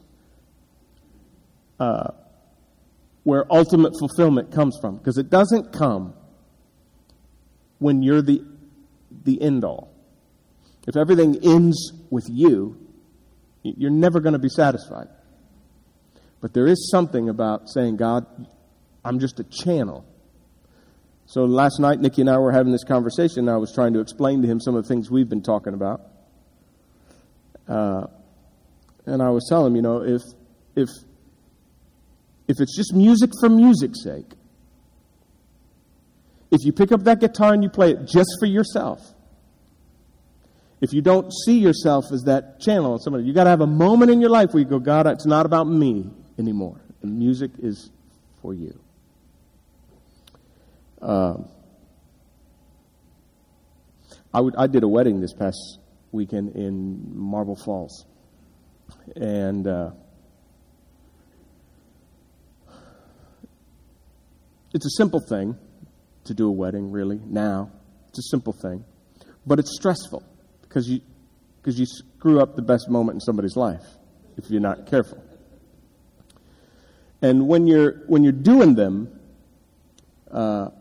uh, 1.79 2.11
where 3.23 3.45
ultimate 3.51 3.93
fulfillment 3.97 4.51
comes 4.51 4.77
from. 4.79 4.97
Because 4.97 5.17
it 5.17 5.29
doesn't 5.29 5.73
come 5.73 6.13
when 7.79 8.01
you're 8.01 8.21
the, 8.21 8.43
the 9.23 9.41
end 9.41 9.63
all. 9.63 9.94
If 10.87 10.95
everything 10.95 11.39
ends 11.43 11.93
with 12.09 12.27
you, 12.29 12.77
you're 13.63 13.91
never 13.91 14.19
going 14.19 14.33
to 14.33 14.39
be 14.39 14.49
satisfied. 14.49 15.07
But 16.41 16.53
there 16.53 16.67
is 16.67 16.89
something 16.91 17.29
about 17.29 17.69
saying, 17.69 17.97
God, 17.97 18.25
I'm 19.03 19.19
just 19.19 19.39
a 19.39 19.43
channel. 19.43 20.05
So 21.25 21.45
last 21.45 21.79
night, 21.79 21.99
Nikki 21.99 22.21
and 22.21 22.29
I 22.29 22.37
were 22.37 22.51
having 22.51 22.71
this 22.71 22.83
conversation, 22.83 23.39
and 23.39 23.49
I 23.49 23.57
was 23.57 23.73
trying 23.73 23.93
to 23.93 23.99
explain 23.99 24.43
to 24.43 24.47
him 24.47 24.59
some 24.59 24.75
of 24.75 24.83
the 24.83 24.87
things 24.87 25.09
we've 25.09 25.29
been 25.29 25.41
talking 25.41 25.73
about. 25.73 26.01
Uh, 27.67 28.05
and 29.07 29.23
I 29.23 29.29
was 29.29 29.47
telling 29.49 29.71
him, 29.71 29.75
you 29.75 29.81
know, 29.81 30.03
if, 30.03 30.21
if, 30.75 30.89
if 32.47 32.59
it's 32.59 32.75
just 32.77 32.93
music 32.93 33.31
for 33.39 33.49
music's 33.49 34.03
sake, 34.03 34.31
if 36.51 36.63
you 36.63 36.71
pick 36.71 36.91
up 36.91 37.03
that 37.05 37.19
guitar 37.19 37.53
and 37.53 37.63
you 37.63 37.69
play 37.69 37.91
it 37.91 38.05
just 38.05 38.29
for 38.39 38.45
yourself, 38.45 39.14
if 40.81 40.93
you 40.93 41.01
don't 41.01 41.31
see 41.31 41.59
yourself 41.59 42.05
as 42.11 42.23
that 42.23 42.59
channel, 42.59 42.99
somebody, 42.99 43.23
you 43.23 43.33
got 43.33 43.45
to 43.45 43.49
have 43.49 43.61
a 43.61 43.67
moment 43.67 44.11
in 44.11 44.19
your 44.19 44.29
life 44.29 44.53
where 44.53 44.61
you 44.61 44.69
go, 44.69 44.79
God, 44.79 45.07
it's 45.07 45.25
not 45.25 45.45
about 45.45 45.67
me 45.67 46.09
anymore. 46.37 46.81
The 47.01 47.07
music 47.07 47.51
is 47.59 47.89
for 48.41 48.53
you. 48.53 48.77
Uh, 51.01 51.37
I, 54.33 54.41
would, 54.41 54.55
I 54.57 54.67
did 54.67 54.83
a 54.83 54.87
wedding 54.87 55.21
this 55.21 55.33
past 55.33 55.79
weekend 56.11 56.55
in 56.55 57.17
Marble 57.17 57.55
Falls. 57.55 58.05
And 59.15 59.65
uh, 59.67 59.91
it's 64.73 64.85
a 64.85 64.91
simple 64.97 65.21
thing 65.21 65.57
to 66.25 66.33
do 66.33 66.47
a 66.47 66.51
wedding, 66.51 66.91
really, 66.91 67.19
now. 67.23 67.71
It's 68.09 68.19
a 68.19 68.29
simple 68.29 68.53
thing. 68.53 68.83
But 69.45 69.59
it's 69.59 69.75
stressful 69.75 70.23
because 70.75 70.89
you, 70.89 70.99
because 71.61 71.79
you 71.79 71.85
screw 71.85 72.41
up 72.41 72.57
the 72.57 72.61
best 72.61 72.89
moment 72.89 73.15
in 73.15 73.21
somebody's 73.21 73.55
life 73.55 73.85
if 74.37 74.49
you're 74.49 74.59
not 74.59 74.87
careful. 74.87 75.23
And 77.21 77.47
when 77.47 77.65
you're, 77.65 78.03
when 78.07 78.25
you're 78.25 78.33
doing 78.33 78.75
them, 78.75 79.17
uh, 80.29 80.71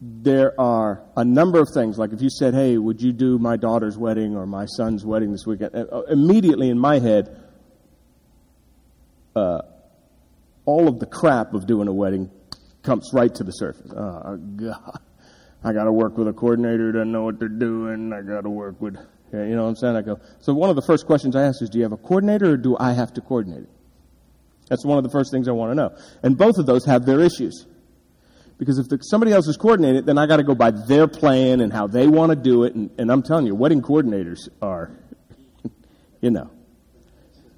there 0.00 0.58
are 0.58 1.02
a 1.16 1.24
number 1.24 1.58
of 1.58 1.66
things. 1.74 1.98
Like 1.98 2.12
if 2.12 2.22
you 2.22 2.30
said, 2.30 2.54
"Hey, 2.54 2.78
would 2.78 3.02
you 3.02 3.12
do 3.12 3.38
my 3.40 3.56
daughter's 3.56 3.98
wedding 3.98 4.36
or 4.36 4.46
my 4.46 4.66
son's 4.66 5.04
wedding 5.04 5.32
this 5.32 5.44
weekend?" 5.46 5.74
Uh, 5.74 6.02
immediately 6.08 6.70
in 6.70 6.78
my 6.78 7.00
head, 7.00 7.36
uh, 9.34 9.62
all 10.64 10.86
of 10.86 11.00
the 11.00 11.06
crap 11.06 11.54
of 11.54 11.66
doing 11.66 11.88
a 11.88 11.92
wedding 11.92 12.30
comes 12.82 13.10
right 13.12 13.34
to 13.34 13.42
the 13.42 13.50
surface. 13.50 13.92
Oh 13.94 14.36
God, 14.36 15.00
I 15.64 15.72
got 15.72 15.84
to 15.84 15.92
work 15.92 16.16
with 16.16 16.28
a 16.28 16.32
coordinator 16.32 16.86
who 16.86 16.92
doesn't 16.92 17.12
know 17.12 17.24
what 17.24 17.38
they're 17.40 17.48
doing. 17.48 18.12
I 18.12 18.22
got 18.22 18.42
to 18.42 18.50
work 18.50 18.80
with, 18.80 18.96
you 19.32 19.54
know 19.54 19.62
what 19.62 19.68
I'm 19.68 19.76
saying? 19.76 19.96
I 19.96 20.02
go. 20.02 20.20
So 20.40 20.52
one 20.54 20.70
of 20.70 20.76
the 20.76 20.82
first 20.82 21.06
questions 21.06 21.36
I 21.36 21.44
ask 21.44 21.62
is, 21.62 21.70
"Do 21.70 21.78
you 21.78 21.84
have 21.84 21.92
a 21.92 21.96
coordinator, 21.96 22.52
or 22.52 22.56
do 22.56 22.76
I 22.78 22.92
have 22.92 23.12
to 23.14 23.20
coordinate 23.20 23.62
it?" 23.62 23.68
That's 24.70 24.84
one 24.84 24.98
of 24.98 25.04
the 25.04 25.10
first 25.10 25.32
things 25.32 25.48
I 25.48 25.52
want 25.52 25.72
to 25.72 25.74
know. 25.74 25.96
And 26.22 26.38
both 26.38 26.56
of 26.56 26.64
those 26.66 26.84
have 26.86 27.04
their 27.04 27.20
issues. 27.20 27.66
Because 28.56 28.78
if 28.78 28.88
the, 28.88 28.98
somebody 29.02 29.32
else 29.32 29.48
is 29.48 29.56
coordinating 29.56 29.96
it, 29.96 30.06
then 30.06 30.16
I 30.16 30.26
got 30.26 30.36
to 30.36 30.44
go 30.44 30.54
by 30.54 30.70
their 30.70 31.08
plan 31.08 31.60
and 31.60 31.72
how 31.72 31.86
they 31.86 32.06
want 32.06 32.30
to 32.30 32.36
do 32.36 32.64
it. 32.64 32.74
And, 32.74 32.90
and 32.98 33.10
I'm 33.10 33.22
telling 33.22 33.46
you, 33.46 33.54
wedding 33.54 33.82
coordinators 33.82 34.48
are, 34.62 34.92
you 36.20 36.30
know, 36.30 36.50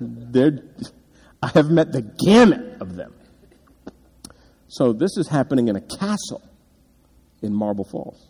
they're, 0.00 0.62
I 1.42 1.48
have 1.48 1.70
met 1.70 1.92
the 1.92 2.02
gamut 2.02 2.80
of 2.80 2.96
them. 2.96 3.12
So 4.68 4.94
this 4.94 5.18
is 5.18 5.28
happening 5.28 5.68
in 5.68 5.76
a 5.76 5.80
castle 5.80 6.42
in 7.42 7.52
Marble 7.52 7.84
Falls. 7.84 8.28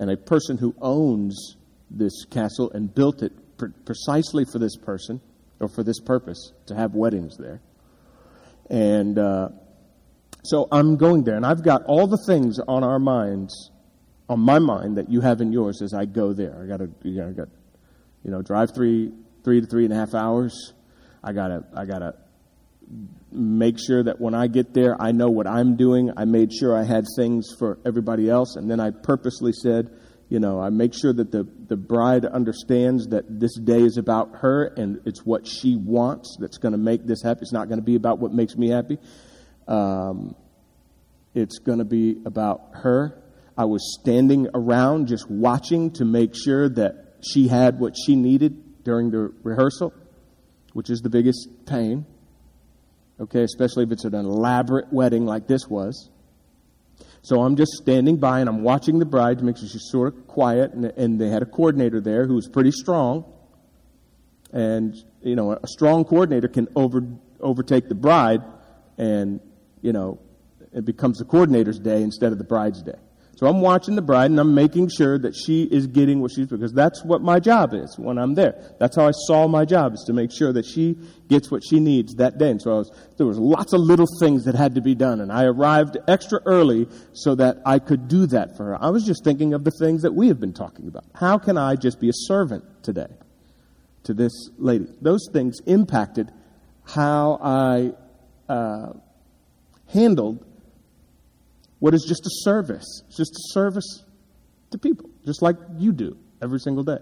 And 0.00 0.10
a 0.10 0.16
person 0.16 0.56
who 0.56 0.74
owns 0.80 1.56
this 1.96 2.24
castle 2.24 2.70
and 2.72 2.92
built 2.94 3.22
it 3.22 3.32
precisely 3.84 4.44
for 4.44 4.58
this 4.58 4.76
person 4.76 5.20
or 5.60 5.68
for 5.68 5.84
this 5.84 6.00
purpose 6.00 6.52
to 6.66 6.74
have 6.74 6.94
weddings 6.94 7.36
there. 7.38 7.60
And 8.68 9.18
uh, 9.18 9.50
so 10.42 10.66
I'm 10.72 10.96
going 10.96 11.24
there, 11.24 11.36
and 11.36 11.46
I've 11.46 11.62
got 11.62 11.84
all 11.84 12.06
the 12.06 12.18
things 12.26 12.58
on 12.66 12.82
our 12.82 12.98
minds, 12.98 13.70
on 14.28 14.40
my 14.40 14.58
mind, 14.58 14.96
that 14.96 15.10
you 15.10 15.20
have 15.20 15.40
in 15.40 15.52
yours 15.52 15.82
as 15.82 15.94
I 15.94 16.04
go 16.04 16.32
there. 16.32 16.60
I 16.62 16.66
got 16.66 16.78
to, 16.78 16.90
you 17.02 17.20
know, 17.20 17.28
I 17.28 17.32
got, 17.32 17.48
you 18.24 18.30
know, 18.30 18.42
drive 18.42 18.74
three, 18.74 19.12
three 19.44 19.60
to 19.60 19.66
three 19.66 19.84
and 19.84 19.92
a 19.92 19.96
half 19.96 20.14
hours. 20.14 20.72
I 21.22 21.32
gotta, 21.32 21.64
I 21.76 21.84
gotta 21.84 22.14
make 23.30 23.78
sure 23.78 24.02
that 24.02 24.20
when 24.20 24.34
I 24.34 24.48
get 24.48 24.74
there, 24.74 25.00
I 25.00 25.12
know 25.12 25.30
what 25.30 25.46
I'm 25.46 25.76
doing. 25.76 26.10
I 26.16 26.24
made 26.24 26.52
sure 26.52 26.76
I 26.76 26.82
had 26.82 27.04
things 27.16 27.54
for 27.58 27.78
everybody 27.86 28.28
else, 28.28 28.56
and 28.56 28.68
then 28.70 28.80
I 28.80 28.90
purposely 28.90 29.52
said, 29.52 29.90
you 30.32 30.40
know, 30.40 30.62
I 30.62 30.70
make 30.70 30.94
sure 30.94 31.12
that 31.12 31.30
the, 31.30 31.46
the 31.68 31.76
bride 31.76 32.24
understands 32.24 33.08
that 33.08 33.38
this 33.38 33.54
day 33.54 33.82
is 33.82 33.98
about 33.98 34.36
her 34.36 34.64
and 34.64 35.02
it's 35.04 35.26
what 35.26 35.46
she 35.46 35.76
wants 35.76 36.38
that's 36.40 36.56
going 36.56 36.72
to 36.72 36.78
make 36.78 37.04
this 37.04 37.20
happy. 37.22 37.40
It's 37.42 37.52
not 37.52 37.68
going 37.68 37.80
to 37.80 37.84
be 37.84 37.96
about 37.96 38.18
what 38.18 38.32
makes 38.32 38.56
me 38.56 38.70
happy. 38.70 38.96
Um, 39.68 40.34
it's 41.34 41.58
going 41.58 41.80
to 41.80 41.84
be 41.84 42.16
about 42.24 42.62
her. 42.72 43.22
I 43.58 43.66
was 43.66 43.98
standing 44.00 44.48
around 44.54 45.08
just 45.08 45.30
watching 45.30 45.90
to 45.96 46.06
make 46.06 46.34
sure 46.34 46.66
that 46.66 47.16
she 47.22 47.48
had 47.48 47.78
what 47.78 47.94
she 48.06 48.16
needed 48.16 48.84
during 48.84 49.10
the 49.10 49.34
rehearsal, 49.42 49.92
which 50.72 50.88
is 50.88 51.00
the 51.00 51.10
biggest 51.10 51.46
pain. 51.66 52.06
Okay, 53.20 53.42
especially 53.42 53.84
if 53.84 53.92
it's 53.92 54.06
an 54.06 54.14
elaborate 54.14 54.90
wedding 54.90 55.26
like 55.26 55.46
this 55.46 55.68
was. 55.68 56.08
So 57.22 57.42
I'm 57.42 57.56
just 57.56 57.72
standing 57.72 58.16
by 58.16 58.40
and 58.40 58.48
I'm 58.48 58.62
watching 58.62 58.98
the 58.98 59.04
bride 59.04 59.38
to 59.38 59.44
make 59.44 59.56
sure 59.56 59.68
she's 59.68 59.88
sort 59.90 60.14
of 60.14 60.26
quiet. 60.26 60.72
And, 60.72 60.84
and 60.84 61.20
they 61.20 61.28
had 61.28 61.42
a 61.42 61.46
coordinator 61.46 62.00
there 62.00 62.26
who 62.26 62.34
was 62.34 62.48
pretty 62.48 62.72
strong. 62.72 63.24
And, 64.52 64.94
you 65.22 65.36
know, 65.36 65.52
a 65.52 65.66
strong 65.66 66.04
coordinator 66.04 66.48
can 66.48 66.68
over, 66.74 67.02
overtake 67.40 67.88
the 67.88 67.94
bride 67.94 68.42
and 68.98 69.40
you 69.82 69.92
know, 69.92 70.18
it 70.72 70.84
becomes 70.84 71.18
the 71.18 71.24
coordinator's 71.24 71.78
day 71.78 72.02
instead 72.02 72.32
of 72.32 72.38
the 72.38 72.44
bride's 72.44 72.82
day. 72.82 72.98
So 73.42 73.48
I'm 73.48 73.60
watching 73.60 73.96
the 73.96 74.02
bride 74.02 74.30
and 74.30 74.38
I'm 74.38 74.54
making 74.54 74.88
sure 74.88 75.18
that 75.18 75.34
she 75.34 75.64
is 75.64 75.88
getting 75.88 76.20
what 76.20 76.30
she's 76.30 76.46
because 76.46 76.72
that's 76.72 77.04
what 77.04 77.22
my 77.22 77.40
job 77.40 77.74
is 77.74 77.98
when 77.98 78.16
I'm 78.16 78.34
there. 78.34 78.54
That's 78.78 78.94
how 78.94 79.08
I 79.08 79.10
saw 79.26 79.48
my 79.48 79.64
job 79.64 79.94
is 79.94 80.04
to 80.06 80.12
make 80.12 80.30
sure 80.30 80.52
that 80.52 80.64
she 80.64 80.96
gets 81.26 81.50
what 81.50 81.64
she 81.68 81.80
needs 81.80 82.14
that 82.14 82.38
day. 82.38 82.52
And 82.52 82.62
so 82.62 82.76
was, 82.76 82.92
there 83.18 83.26
was 83.26 83.40
lots 83.40 83.72
of 83.72 83.80
little 83.80 84.06
things 84.20 84.44
that 84.44 84.54
had 84.54 84.76
to 84.76 84.80
be 84.80 84.94
done 84.94 85.20
and 85.20 85.32
I 85.32 85.46
arrived 85.46 85.96
extra 86.06 86.38
early 86.46 86.86
so 87.14 87.34
that 87.34 87.56
I 87.66 87.80
could 87.80 88.06
do 88.06 88.26
that 88.26 88.56
for 88.56 88.66
her. 88.66 88.78
I 88.80 88.90
was 88.90 89.04
just 89.04 89.24
thinking 89.24 89.54
of 89.54 89.64
the 89.64 89.72
things 89.72 90.02
that 90.02 90.14
we 90.14 90.28
have 90.28 90.38
been 90.38 90.54
talking 90.54 90.86
about. 90.86 91.06
How 91.12 91.36
can 91.36 91.58
I 91.58 91.74
just 91.74 91.98
be 91.98 92.10
a 92.10 92.14
servant 92.14 92.62
today 92.84 93.08
to 94.04 94.14
this 94.14 94.50
lady? 94.56 94.86
Those 95.00 95.28
things 95.32 95.58
impacted 95.66 96.30
how 96.84 97.40
I 97.42 97.94
uh, 98.48 98.92
handled 99.88 100.46
what 101.82 101.94
is 101.94 102.04
just 102.04 102.24
a 102.24 102.30
service. 102.44 103.02
It's 103.08 103.16
just 103.16 103.32
a 103.32 103.42
service 103.50 104.04
to 104.70 104.78
people, 104.78 105.10
just 105.26 105.42
like 105.42 105.56
you 105.78 105.90
do 105.90 106.16
every 106.40 106.60
single 106.60 106.84
day. 106.84 107.00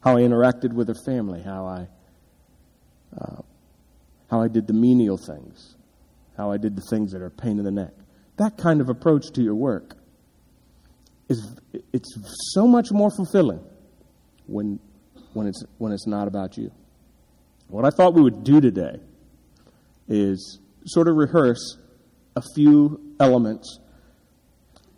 How 0.00 0.16
I 0.16 0.22
interacted 0.22 0.72
with 0.72 0.88
her 0.88 0.96
family, 1.06 1.40
how 1.40 1.66
I, 1.66 1.86
uh, 3.16 3.42
how 4.28 4.42
I 4.42 4.48
did 4.48 4.66
the 4.66 4.72
menial 4.72 5.16
things, 5.16 5.76
how 6.36 6.50
I 6.50 6.56
did 6.56 6.74
the 6.74 6.82
things 6.90 7.12
that 7.12 7.22
are 7.22 7.30
pain 7.30 7.60
in 7.60 7.64
the 7.64 7.70
neck. 7.70 7.92
That 8.38 8.58
kind 8.58 8.80
of 8.80 8.88
approach 8.88 9.30
to 9.34 9.40
your 9.40 9.54
work 9.54 9.96
is 11.28 11.54
it's 11.92 12.12
so 12.52 12.66
much 12.66 12.90
more 12.90 13.12
fulfilling 13.12 13.64
when 14.48 14.80
when 15.32 15.46
it's 15.46 15.62
when 15.78 15.92
it's 15.92 16.08
not 16.08 16.26
about 16.26 16.58
you. 16.58 16.72
What 17.68 17.84
I 17.84 17.90
thought 17.90 18.14
we 18.14 18.22
would 18.22 18.42
do 18.42 18.60
today 18.60 18.98
is 20.08 20.58
sort 20.86 21.06
of 21.06 21.14
rehearse 21.14 21.78
a 22.36 22.42
few 22.54 23.14
elements 23.18 23.78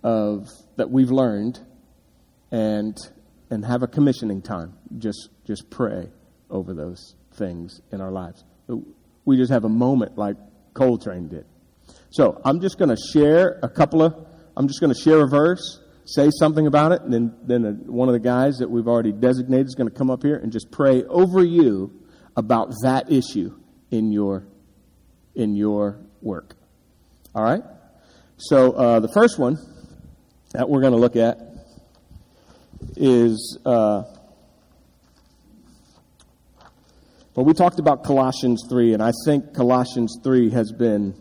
of 0.02 0.48
that 0.76 0.90
we've 0.90 1.10
learned 1.10 1.60
and 2.50 2.96
and 3.50 3.64
have 3.64 3.82
a 3.82 3.86
commissioning 3.86 4.42
time. 4.42 4.74
Just 4.98 5.28
just 5.44 5.70
pray 5.70 6.08
over 6.50 6.74
those 6.74 7.16
things 7.34 7.80
in 7.90 8.00
our 8.00 8.10
lives. 8.10 8.44
We 9.24 9.36
just 9.36 9.52
have 9.52 9.64
a 9.64 9.68
moment 9.68 10.18
like 10.18 10.36
Coltrane 10.74 11.28
did. 11.28 11.46
So 12.10 12.40
I'm 12.44 12.60
just 12.60 12.78
going 12.78 12.90
to 12.90 12.96
share 13.12 13.58
a 13.62 13.68
couple 13.68 14.02
of, 14.02 14.14
I'm 14.56 14.68
just 14.68 14.80
going 14.80 14.92
to 14.92 15.00
share 15.00 15.20
a 15.20 15.28
verse, 15.28 15.80
say 16.04 16.30
something 16.38 16.66
about 16.66 16.92
it, 16.92 17.02
and 17.02 17.12
then, 17.12 17.34
then 17.44 17.64
a, 17.64 17.72
one 17.90 18.08
of 18.08 18.12
the 18.12 18.20
guys 18.20 18.58
that 18.58 18.70
we've 18.70 18.86
already 18.86 19.12
designated 19.12 19.66
is 19.66 19.74
going 19.74 19.88
to 19.88 19.94
come 19.94 20.10
up 20.10 20.22
here 20.22 20.36
and 20.36 20.52
just 20.52 20.70
pray 20.70 21.04
over 21.04 21.42
you 21.42 21.92
about 22.36 22.70
that 22.82 23.10
issue 23.10 23.54
in 23.90 24.12
your, 24.12 24.46
in 25.34 25.56
your 25.56 26.00
work. 26.20 26.54
All 27.34 27.42
right? 27.42 27.62
So 28.36 28.72
uh, 28.72 29.00
the 29.00 29.08
first 29.08 29.38
one 29.38 29.58
that 30.52 30.68
we're 30.68 30.80
going 30.80 30.92
to 30.92 30.98
look 30.98 31.16
at 31.16 31.38
is, 32.96 33.58
uh, 33.64 34.02
well, 37.34 37.46
we 37.46 37.54
talked 37.54 37.78
about 37.78 38.04
Colossians 38.04 38.64
3, 38.68 38.94
and 38.94 39.02
I 39.02 39.12
think 39.24 39.54
Colossians 39.54 40.18
3 40.22 40.50
has 40.50 40.72
been 40.72 41.14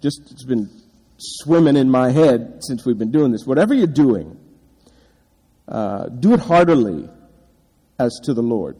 just, 0.00 0.20
it's 0.30 0.44
been 0.44 0.70
swimming 1.18 1.76
in 1.76 1.90
my 1.90 2.10
head 2.10 2.60
since 2.60 2.86
we've 2.86 2.98
been 2.98 3.10
doing 3.10 3.32
this. 3.32 3.44
Whatever 3.44 3.74
you're 3.74 3.86
doing, 3.86 4.38
uh, 5.66 6.06
do 6.06 6.34
it 6.34 6.40
heartily 6.40 7.08
as 7.98 8.18
to 8.24 8.34
the 8.34 8.42
Lord. 8.42 8.76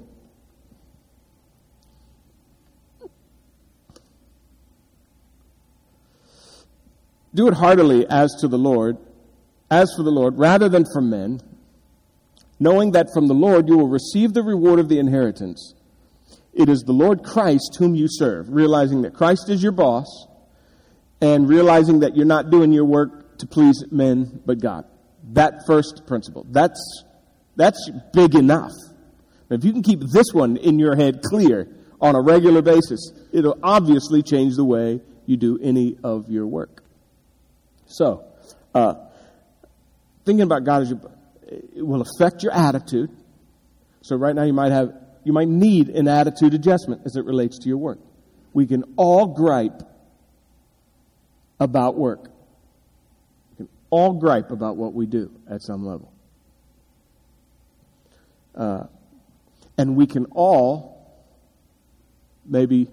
Do 7.34 7.49
it 7.49 7.54
heartily 7.54 8.06
as 8.08 8.34
to 8.40 8.49
the 8.49 8.58
Lord, 8.58 8.99
as 9.70 9.92
for 9.96 10.02
the 10.02 10.10
Lord, 10.10 10.38
rather 10.38 10.68
than 10.68 10.84
for 10.92 11.00
men, 11.00 11.40
knowing 12.58 12.92
that 12.92 13.08
from 13.14 13.28
the 13.28 13.34
Lord 13.34 13.68
you 13.68 13.78
will 13.78 13.88
receive 13.88 14.34
the 14.34 14.42
reward 14.42 14.78
of 14.78 14.88
the 14.88 14.99
inheritance. 14.99 15.75
It 16.52 16.68
is 16.68 16.82
the 16.82 16.92
Lord 16.92 17.22
Christ 17.22 17.76
whom 17.78 17.94
you 17.94 18.06
serve, 18.08 18.49
realizing 18.49 19.02
that 19.02 19.14
Christ 19.14 19.49
is 19.49 19.62
your 19.62 19.72
boss 19.72 20.26
and 21.20 21.49
realizing 21.49 22.00
that 22.00 22.16
you're 22.16 22.26
not 22.26 22.50
doing 22.50 22.72
your 22.72 22.84
work 22.84 23.38
to 23.38 23.46
please 23.46 23.84
men 23.90 24.42
but 24.44 24.60
God. 24.60 24.84
That 25.32 25.66
first 25.66 26.02
principle. 26.06 26.46
That's, 26.50 27.04
that's 27.56 27.90
big 28.12 28.34
enough. 28.34 28.72
If 29.49 29.64
you 29.64 29.72
can 29.72 29.82
keep 29.82 30.00
this 30.00 30.32
one 30.32 30.56
in 30.56 30.78
your 30.78 30.96
head 30.96 31.22
clear 31.22 31.68
on 32.00 32.14
a 32.14 32.20
regular 32.20 32.62
basis, 32.62 33.12
it'll 33.32 33.58
obviously 33.62 34.22
change 34.22 34.56
the 34.56 34.64
way 34.64 35.00
you 35.26 35.37
do 35.37 35.58
any 35.62 35.96
of 36.02 36.30
your 36.30 36.46
work. 36.46 36.79
So, 37.90 38.25
uh, 38.73 38.94
thinking 40.25 40.42
about 40.42 40.62
God 40.62 40.82
as 40.82 40.90
your, 40.90 41.00
it 41.42 41.85
will 41.85 42.02
affect 42.02 42.44
your 42.44 42.52
attitude. 42.52 43.11
So 44.02 44.14
right 44.16 44.35
now 44.35 44.44
you 44.44 44.52
might 44.52 44.70
have, 44.70 44.94
you 45.25 45.32
might 45.32 45.49
need 45.49 45.88
an 45.88 46.06
attitude 46.06 46.54
adjustment 46.54 47.02
as 47.04 47.16
it 47.16 47.25
relates 47.25 47.59
to 47.59 47.68
your 47.68 47.78
work. 47.78 47.99
We 48.52 48.66
can 48.66 48.85
all 48.97 49.26
gripe 49.26 49.82
about 51.59 51.97
work. 51.97 52.30
We 53.50 53.56
can 53.56 53.68
all 53.90 54.14
gripe 54.14 54.52
about 54.52 54.76
what 54.76 54.94
we 54.94 55.06
do 55.06 55.32
at 55.49 55.61
some 55.61 55.85
level. 55.85 56.12
Uh, 58.54 58.85
and 59.76 59.97
we 59.97 60.06
can 60.06 60.26
all 60.26 61.25
maybe 62.47 62.88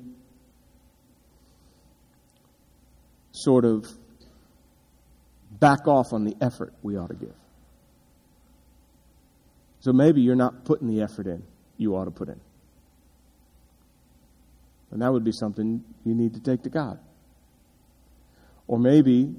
sort 3.32 3.64
of 3.64 3.88
back 5.60 5.88
off 5.88 6.14
on 6.14 6.24
the 6.24 6.36
effort 6.42 6.74
we 6.82 6.98
ought 6.98 7.10
to 7.10 7.16
give. 7.16 7.36
So 9.80 9.94
maybe 9.94 10.22
you're 10.22 10.36
not 10.36 10.66
putting 10.66 10.88
the 10.88 11.02
effort 11.02 11.28
in 11.28 11.44
you 11.78 11.96
ought 11.96 12.06
to 12.06 12.12
put 12.12 12.30
in. 12.30 12.40
And 14.92 15.02
that 15.02 15.12
would 15.12 15.24
be 15.24 15.32
something 15.32 15.84
you 16.06 16.16
need 16.16 16.34
to 16.34 16.40
take 16.40 16.64
to 16.64 16.70
God. 16.70 17.00
Or 18.68 18.80
maybe 18.80 19.34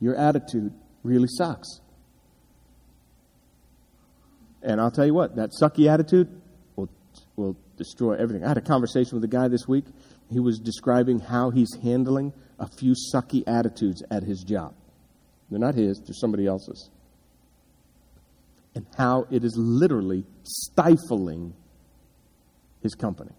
your 0.00 0.16
attitude 0.16 0.72
really 1.02 1.28
sucks. 1.28 1.80
And 4.62 4.80
I'll 4.80 4.90
tell 4.90 5.06
you 5.06 5.14
what, 5.14 5.36
that 5.36 5.50
sucky 5.60 5.88
attitude 5.88 6.28
will, 6.76 6.88
will 7.36 7.56
destroy 7.76 8.14
everything. 8.14 8.44
I 8.44 8.48
had 8.48 8.58
a 8.58 8.62
conversation 8.62 9.14
with 9.14 9.24
a 9.24 9.28
guy 9.28 9.48
this 9.48 9.68
week. 9.68 9.84
He 10.30 10.40
was 10.40 10.58
describing 10.58 11.20
how 11.20 11.50
he's 11.50 11.74
handling 11.82 12.32
a 12.58 12.66
few 12.66 12.94
sucky 13.14 13.44
attitudes 13.46 14.02
at 14.10 14.22
his 14.24 14.42
job. 14.42 14.74
They're 15.50 15.58
not 15.58 15.74
his, 15.74 15.98
they're 16.00 16.14
somebody 16.14 16.46
else's. 16.46 16.90
And 18.74 18.86
how 18.96 19.26
it 19.30 19.44
is 19.44 19.56
literally 19.56 20.24
stifling 20.42 21.54
his 22.82 22.94
company. 22.94 23.32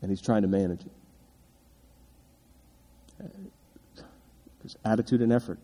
And 0.00 0.10
he's 0.10 0.22
trying 0.22 0.42
to 0.42 0.48
manage 0.48 0.80
it. 0.80 0.92
Because 4.58 4.76
attitude 4.84 5.20
and 5.20 5.32
effort 5.32 5.58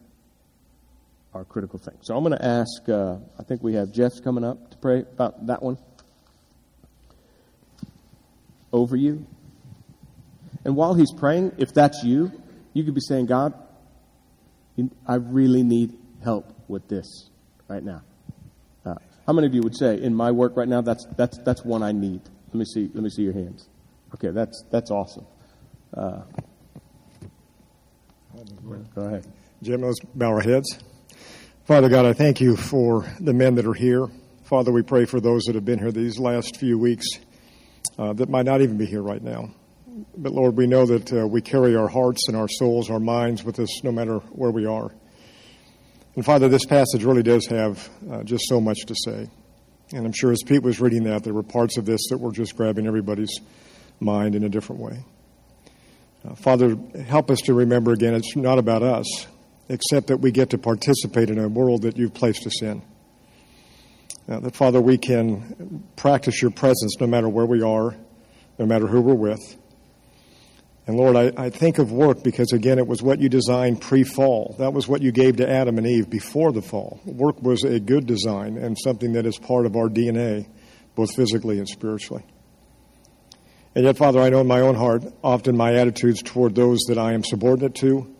are 1.32 1.44
critical 1.44 1.78
things. 1.78 2.00
So 2.02 2.16
I'm 2.16 2.24
going 2.24 2.36
to 2.36 2.44
ask, 2.44 2.88
uh, 2.88 3.16
I 3.38 3.42
think 3.44 3.62
we 3.62 3.74
have 3.74 3.92
Jeff's 3.92 4.20
coming 4.20 4.44
up 4.44 4.70
to 4.70 4.76
pray 4.78 5.00
about 5.00 5.46
that 5.46 5.62
one 5.62 5.78
over 8.72 8.96
you. 8.96 9.26
And 10.64 10.76
while 10.76 10.94
he's 10.94 11.12
praying, 11.12 11.52
if 11.58 11.72
that's 11.72 12.02
you, 12.02 12.32
you 12.72 12.84
could 12.84 12.94
be 12.94 13.00
saying, 13.00 13.26
God, 13.26 13.54
I 15.06 15.14
really 15.16 15.62
need 15.62 15.92
help 16.22 16.52
with 16.68 16.88
this 16.88 17.30
right 17.68 17.82
now. 17.82 18.02
Uh, 18.84 18.94
how 19.26 19.32
many 19.32 19.46
of 19.46 19.54
you 19.54 19.62
would 19.62 19.76
say, 19.76 20.00
in 20.00 20.14
my 20.14 20.30
work 20.30 20.56
right 20.56 20.68
now, 20.68 20.80
that's, 20.80 21.06
that's, 21.16 21.38
that's 21.38 21.64
one 21.64 21.82
I 21.82 21.92
need? 21.92 22.20
Let 22.48 22.54
me 22.54 22.64
see, 22.64 22.90
let 22.92 23.02
me 23.02 23.10
see 23.10 23.22
your 23.22 23.32
hands. 23.32 23.68
Okay, 24.14 24.30
that's, 24.30 24.64
that's 24.70 24.90
awesome. 24.90 25.26
Uh, 25.96 26.22
go 28.94 29.02
ahead. 29.02 29.26
Jim, 29.62 29.82
let's 29.82 29.98
bow 30.14 30.28
our 30.28 30.40
heads. 30.40 30.78
Father 31.64 31.88
God, 31.88 32.04
I 32.04 32.12
thank 32.12 32.40
you 32.40 32.56
for 32.56 33.06
the 33.20 33.32
men 33.32 33.54
that 33.54 33.66
are 33.66 33.74
here. 33.74 34.06
Father, 34.42 34.70
we 34.70 34.82
pray 34.82 35.06
for 35.06 35.20
those 35.20 35.44
that 35.44 35.54
have 35.54 35.64
been 35.64 35.78
here 35.78 35.90
these 35.90 36.18
last 36.18 36.56
few 36.56 36.78
weeks 36.78 37.06
uh, 37.98 38.12
that 38.12 38.28
might 38.28 38.44
not 38.44 38.60
even 38.60 38.76
be 38.76 38.86
here 38.86 39.02
right 39.02 39.22
now. 39.22 39.50
But 40.16 40.32
Lord, 40.32 40.56
we 40.56 40.66
know 40.66 40.86
that 40.86 41.12
uh, 41.12 41.26
we 41.26 41.40
carry 41.40 41.76
our 41.76 41.88
hearts 41.88 42.28
and 42.28 42.36
our 42.36 42.48
souls, 42.48 42.90
our 42.90 43.00
minds 43.00 43.44
with 43.44 43.58
us 43.58 43.82
no 43.82 43.92
matter 43.92 44.18
where 44.30 44.50
we 44.50 44.66
are. 44.66 44.90
And 46.16 46.24
Father, 46.24 46.48
this 46.48 46.64
passage 46.64 47.02
really 47.04 47.22
does 47.22 47.46
have 47.46 47.88
uh, 48.10 48.22
just 48.22 48.44
so 48.48 48.60
much 48.60 48.78
to 48.86 48.94
say. 48.94 49.28
And 49.92 50.06
I'm 50.06 50.12
sure 50.12 50.32
as 50.32 50.42
Pete 50.44 50.62
was 50.62 50.80
reading 50.80 51.04
that, 51.04 51.24
there 51.24 51.34
were 51.34 51.42
parts 51.42 51.76
of 51.76 51.86
this 51.86 52.00
that 52.10 52.18
were 52.18 52.32
just 52.32 52.56
grabbing 52.56 52.86
everybody's 52.86 53.40
mind 54.00 54.34
in 54.34 54.44
a 54.44 54.48
different 54.48 54.80
way. 54.80 55.04
Uh, 56.24 56.34
Father, 56.34 56.76
help 57.06 57.30
us 57.30 57.40
to 57.42 57.54
remember 57.54 57.92
again, 57.92 58.14
it's 58.14 58.34
not 58.36 58.58
about 58.58 58.82
us, 58.82 59.26
except 59.68 60.06
that 60.06 60.18
we 60.18 60.30
get 60.30 60.50
to 60.50 60.58
participate 60.58 61.30
in 61.30 61.38
a 61.38 61.48
world 61.48 61.82
that 61.82 61.96
you've 61.96 62.14
placed 62.14 62.46
us 62.46 62.62
in. 62.62 62.82
Uh, 64.28 64.40
that, 64.40 64.56
Father, 64.56 64.80
we 64.80 64.96
can 64.96 65.84
practice 65.96 66.40
your 66.40 66.50
presence 66.50 66.96
no 66.98 67.06
matter 67.06 67.28
where 67.28 67.44
we 67.44 67.62
are, 67.62 67.94
no 68.58 68.64
matter 68.64 68.86
who 68.86 69.00
we're 69.00 69.14
with. 69.14 69.56
And 70.86 70.96
Lord, 70.96 71.16
I, 71.16 71.32
I 71.36 71.50
think 71.50 71.78
of 71.78 71.92
work 71.92 72.22
because, 72.22 72.52
again, 72.52 72.78
it 72.78 72.86
was 72.86 73.02
what 73.02 73.18
you 73.18 73.28
designed 73.28 73.80
pre 73.80 74.04
fall. 74.04 74.54
That 74.58 74.74
was 74.74 74.86
what 74.86 75.00
you 75.00 75.12
gave 75.12 75.36
to 75.36 75.48
Adam 75.48 75.78
and 75.78 75.86
Eve 75.86 76.10
before 76.10 76.52
the 76.52 76.60
fall. 76.60 77.00
Work 77.06 77.42
was 77.42 77.64
a 77.64 77.80
good 77.80 78.06
design 78.06 78.58
and 78.58 78.76
something 78.78 79.14
that 79.14 79.24
is 79.24 79.38
part 79.38 79.64
of 79.64 79.76
our 79.76 79.88
DNA, 79.88 80.46
both 80.94 81.14
physically 81.14 81.58
and 81.58 81.68
spiritually. 81.68 82.24
And 83.74 83.86
yet, 83.86 83.96
Father, 83.96 84.20
I 84.20 84.28
know 84.28 84.40
in 84.40 84.46
my 84.46 84.60
own 84.60 84.74
heart, 84.74 85.04
often 85.22 85.56
my 85.56 85.74
attitudes 85.74 86.22
toward 86.22 86.54
those 86.54 86.80
that 86.88 86.98
I 86.98 87.14
am 87.14 87.24
subordinate 87.24 87.74
to 87.76 88.14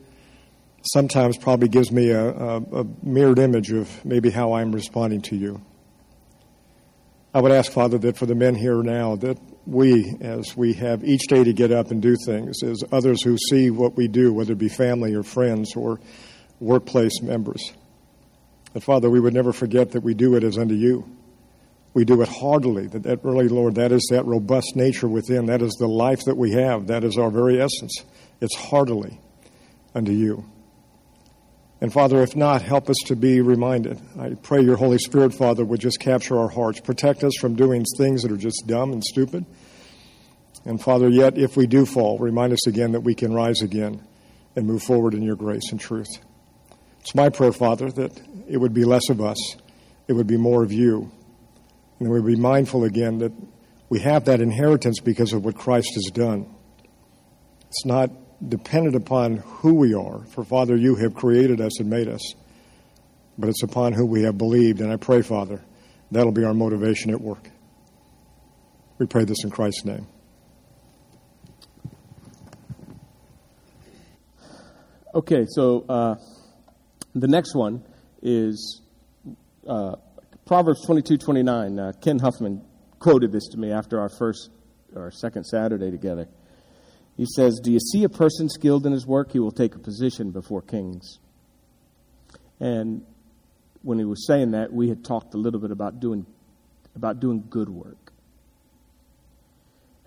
sometimes 0.92 1.36
probably 1.38 1.68
gives 1.68 1.90
me 1.90 2.10
a, 2.10 2.28
a, 2.28 2.56
a 2.80 2.84
mirrored 3.02 3.38
image 3.38 3.72
of 3.72 4.04
maybe 4.04 4.30
how 4.30 4.54
I'm 4.54 4.72
responding 4.72 5.22
to 5.22 5.36
you. 5.36 5.62
I 7.32 7.40
would 7.40 7.52
ask, 7.52 7.72
Father, 7.72 7.98
that 7.98 8.16
for 8.16 8.26
the 8.26 8.34
men 8.34 8.54
here 8.54 8.82
now, 8.82 9.16
that 9.16 9.38
we, 9.66 10.16
as 10.20 10.56
we 10.56 10.74
have 10.74 11.04
each 11.04 11.26
day 11.28 11.44
to 11.44 11.52
get 11.52 11.72
up 11.72 11.90
and 11.90 12.02
do 12.02 12.16
things, 12.26 12.62
as 12.62 12.82
others 12.92 13.22
who 13.22 13.36
see 13.38 13.70
what 13.70 13.96
we 13.96 14.08
do, 14.08 14.32
whether 14.32 14.52
it 14.52 14.58
be 14.58 14.68
family 14.68 15.14
or 15.14 15.22
friends 15.22 15.74
or 15.76 16.00
workplace 16.60 17.22
members, 17.22 17.72
that, 18.72 18.82
Father, 18.82 19.08
we 19.08 19.20
would 19.20 19.34
never 19.34 19.52
forget 19.52 19.92
that 19.92 20.02
we 20.02 20.14
do 20.14 20.34
it 20.34 20.44
as 20.44 20.58
unto 20.58 20.74
you. 20.74 21.08
We 21.94 22.04
do 22.04 22.20
it 22.22 22.28
heartily. 22.28 22.88
That, 22.88 23.04
that 23.04 23.24
really, 23.24 23.48
Lord, 23.48 23.76
that 23.76 23.92
is 23.92 24.08
that 24.10 24.26
robust 24.26 24.74
nature 24.74 25.08
within. 25.08 25.46
That 25.46 25.62
is 25.62 25.74
the 25.78 25.86
life 25.86 26.24
that 26.26 26.36
we 26.36 26.52
have. 26.52 26.88
That 26.88 27.04
is 27.04 27.16
our 27.16 27.30
very 27.30 27.60
essence. 27.60 28.04
It's 28.40 28.56
heartily 28.56 29.20
unto 29.94 30.10
you. 30.10 30.44
And 31.84 31.92
Father, 31.92 32.22
if 32.22 32.34
not, 32.34 32.62
help 32.62 32.88
us 32.88 32.96
to 33.08 33.14
be 33.14 33.42
reminded. 33.42 34.00
I 34.18 34.36
pray 34.42 34.62
your 34.62 34.78
Holy 34.78 34.96
Spirit, 34.96 35.34
Father, 35.34 35.66
would 35.66 35.80
just 35.80 36.00
capture 36.00 36.38
our 36.38 36.48
hearts, 36.48 36.80
protect 36.80 37.22
us 37.22 37.34
from 37.38 37.56
doing 37.56 37.84
things 37.98 38.22
that 38.22 38.32
are 38.32 38.38
just 38.38 38.64
dumb 38.66 38.90
and 38.90 39.04
stupid. 39.04 39.44
And 40.64 40.80
Father, 40.80 41.10
yet 41.10 41.36
if 41.36 41.58
we 41.58 41.66
do 41.66 41.84
fall, 41.84 42.18
remind 42.18 42.54
us 42.54 42.66
again 42.66 42.92
that 42.92 43.02
we 43.02 43.14
can 43.14 43.34
rise 43.34 43.60
again 43.60 44.02
and 44.56 44.66
move 44.66 44.82
forward 44.82 45.12
in 45.12 45.20
your 45.20 45.36
grace 45.36 45.72
and 45.72 45.78
truth. 45.78 46.08
It's 47.00 47.14
my 47.14 47.28
prayer, 47.28 47.52
Father, 47.52 47.90
that 47.90 48.18
it 48.48 48.56
would 48.56 48.72
be 48.72 48.86
less 48.86 49.10
of 49.10 49.20
us, 49.20 49.56
it 50.08 50.14
would 50.14 50.26
be 50.26 50.38
more 50.38 50.62
of 50.62 50.72
you. 50.72 51.12
And 52.00 52.08
we 52.08 52.18
would 52.18 52.34
be 52.34 52.40
mindful 52.40 52.84
again 52.84 53.18
that 53.18 53.32
we 53.90 54.00
have 54.00 54.24
that 54.24 54.40
inheritance 54.40 55.00
because 55.00 55.34
of 55.34 55.44
what 55.44 55.54
Christ 55.54 55.92
has 55.96 56.10
done. 56.14 56.46
It's 57.68 57.84
not 57.84 58.10
dependent 58.48 58.94
upon 58.96 59.36
who 59.36 59.74
we 59.74 59.94
are, 59.94 60.24
for 60.34 60.44
Father, 60.44 60.76
you 60.76 60.96
have 60.96 61.14
created 61.14 61.60
us 61.60 61.80
and 61.80 61.88
made 61.88 62.08
us, 62.08 62.34
but 63.38 63.48
it's 63.48 63.62
upon 63.62 63.92
who 63.92 64.06
we 64.06 64.22
have 64.22 64.36
believed. 64.38 64.80
And 64.80 64.92
I 64.92 64.96
pray, 64.96 65.22
Father, 65.22 65.62
that'll 66.10 66.32
be 66.32 66.44
our 66.44 66.54
motivation 66.54 67.10
at 67.10 67.20
work. 67.20 67.50
We 68.98 69.06
pray 69.06 69.24
this 69.24 69.42
in 69.44 69.50
Christ's 69.50 69.84
name. 69.84 70.06
Okay, 75.14 75.46
so 75.48 75.84
uh, 75.88 76.16
the 77.14 77.28
next 77.28 77.54
one 77.54 77.84
is 78.22 78.82
uh, 79.66 79.96
Proverbs 80.44 80.84
twenty-two 80.86 81.18
twenty-nine. 81.18 81.78
Uh, 81.78 81.92
Ken 82.00 82.18
Huffman 82.18 82.64
quoted 82.98 83.32
this 83.32 83.48
to 83.48 83.58
me 83.58 83.70
after 83.70 84.00
our 84.00 84.08
first 84.08 84.50
or 84.94 85.10
second 85.10 85.44
Saturday 85.44 85.90
together. 85.90 86.28
He 87.16 87.26
says, 87.26 87.60
Do 87.62 87.72
you 87.72 87.78
see 87.78 88.04
a 88.04 88.08
person 88.08 88.48
skilled 88.48 88.86
in 88.86 88.92
his 88.92 89.06
work? 89.06 89.32
He 89.32 89.38
will 89.38 89.52
take 89.52 89.74
a 89.74 89.78
position 89.78 90.30
before 90.30 90.62
kings. 90.62 91.18
And 92.60 93.04
when 93.82 93.98
he 93.98 94.04
was 94.04 94.26
saying 94.26 94.52
that, 94.52 94.72
we 94.72 94.88
had 94.88 95.04
talked 95.04 95.34
a 95.34 95.38
little 95.38 95.60
bit 95.60 95.70
about 95.70 96.00
doing, 96.00 96.26
about 96.96 97.20
doing 97.20 97.44
good 97.48 97.68
work. 97.68 98.12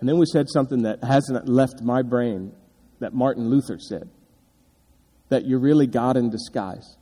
And 0.00 0.08
then 0.08 0.18
we 0.18 0.26
said 0.26 0.46
something 0.48 0.82
that 0.82 1.02
hasn't 1.02 1.48
left 1.48 1.82
my 1.82 2.02
brain 2.02 2.52
that 3.00 3.14
Martin 3.14 3.48
Luther 3.48 3.78
said 3.78 4.08
that 5.28 5.46
you're 5.46 5.60
really 5.60 5.86
God 5.86 6.16
in 6.16 6.30
disguise 6.30 6.96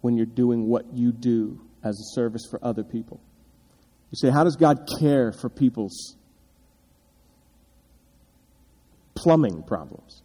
when 0.00 0.16
you're 0.16 0.26
doing 0.26 0.66
what 0.66 0.84
you 0.94 1.12
do 1.12 1.60
as 1.82 1.98
a 1.98 2.14
service 2.14 2.42
for 2.50 2.58
other 2.64 2.84
people. 2.84 3.20
You 4.10 4.16
say, 4.16 4.30
How 4.30 4.44
does 4.44 4.56
God 4.56 4.88
care 4.98 5.32
for 5.32 5.48
people's 5.48 6.16
plumbing 9.18 9.62
problems? 9.64 10.22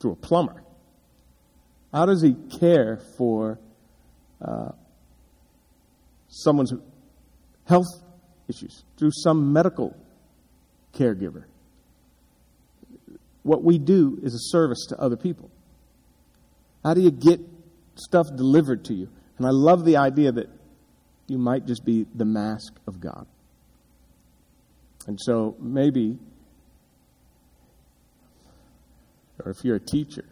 Through 0.00 0.12
a 0.12 0.16
plumber. 0.16 0.62
How 1.92 2.06
does 2.06 2.22
He 2.22 2.34
care 2.58 3.00
for 3.16 3.58
uh, 4.40 4.72
someone's 6.28 6.72
health 7.66 7.86
issues? 8.48 8.84
Through 8.96 9.12
some 9.12 9.52
medical 9.52 9.96
caregiver 10.94 11.44
what 13.42 13.62
we 13.62 13.78
do 13.78 14.18
is 14.22 14.34
a 14.34 14.38
service 14.38 14.86
to 14.88 15.00
other 15.00 15.16
people. 15.16 15.50
How 16.84 16.94
do 16.94 17.00
you 17.00 17.10
get 17.10 17.40
stuff 17.96 18.26
delivered 18.34 18.84
to 18.86 18.94
you? 18.94 19.08
And 19.38 19.46
I 19.46 19.50
love 19.50 19.84
the 19.84 19.96
idea 19.96 20.32
that 20.32 20.48
you 21.26 21.38
might 21.38 21.66
just 21.66 21.84
be 21.84 22.06
the 22.14 22.24
mask 22.24 22.74
of 22.86 23.00
God. 23.00 23.26
And 25.06 25.18
so 25.20 25.56
maybe, 25.58 26.18
or 29.38 29.50
if 29.50 29.64
you're 29.64 29.76
a 29.76 29.80
teacher, 29.80 30.24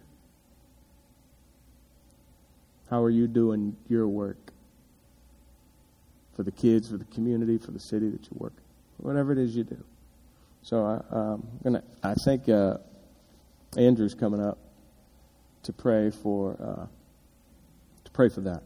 how 2.88 3.02
are 3.02 3.10
you 3.10 3.26
doing 3.26 3.76
your 3.88 4.08
work 4.08 4.52
for 6.34 6.42
the 6.42 6.50
kids, 6.50 6.90
for 6.90 6.96
the 6.96 7.04
community, 7.04 7.58
for 7.58 7.70
the 7.70 7.80
city 7.80 8.10
that 8.10 8.24
you 8.24 8.32
work? 8.32 8.54
Whatever 8.96 9.32
it 9.32 9.38
is 9.38 9.54
you 9.56 9.64
do. 9.64 9.82
So 10.62 10.84
I, 10.84 11.14
um, 11.14 11.46
gonna, 11.62 11.82
I 12.02 12.14
think 12.24 12.48
uh, 12.48 12.78
Andrew's 13.76 14.14
coming 14.14 14.40
up 14.40 14.58
to 15.62 15.72
pray 15.72 16.10
for 16.10 16.56
uh, 16.60 16.86
to 18.04 18.10
pray 18.10 18.28
for 18.28 18.40
that. 18.42 18.62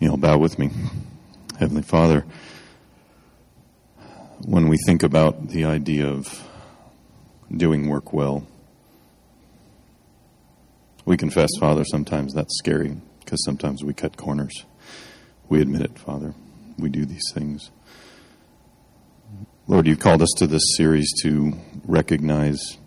You'll 0.00 0.16
bow 0.16 0.37
with 0.48 0.58
me. 0.58 0.70
Heavenly 1.58 1.82
Father, 1.82 2.24
when 4.46 4.68
we 4.68 4.78
think 4.86 5.02
about 5.02 5.48
the 5.48 5.66
idea 5.66 6.08
of 6.08 6.48
doing 7.54 7.86
work 7.86 8.14
well, 8.14 8.46
we 11.04 11.18
confess, 11.18 11.50
Father, 11.60 11.84
sometimes 11.84 12.32
that's 12.32 12.56
scary 12.56 12.96
because 13.20 13.44
sometimes 13.44 13.84
we 13.84 13.92
cut 13.92 14.16
corners. 14.16 14.64
We 15.50 15.60
admit 15.60 15.82
it, 15.82 15.98
Father. 15.98 16.32
We 16.78 16.88
do 16.88 17.04
these 17.04 17.30
things. 17.34 17.70
Lord, 19.66 19.86
you've 19.86 20.00
called 20.00 20.22
us 20.22 20.32
to 20.38 20.46
this 20.46 20.76
series 20.78 21.12
to 21.24 21.58
recognize 21.84 22.78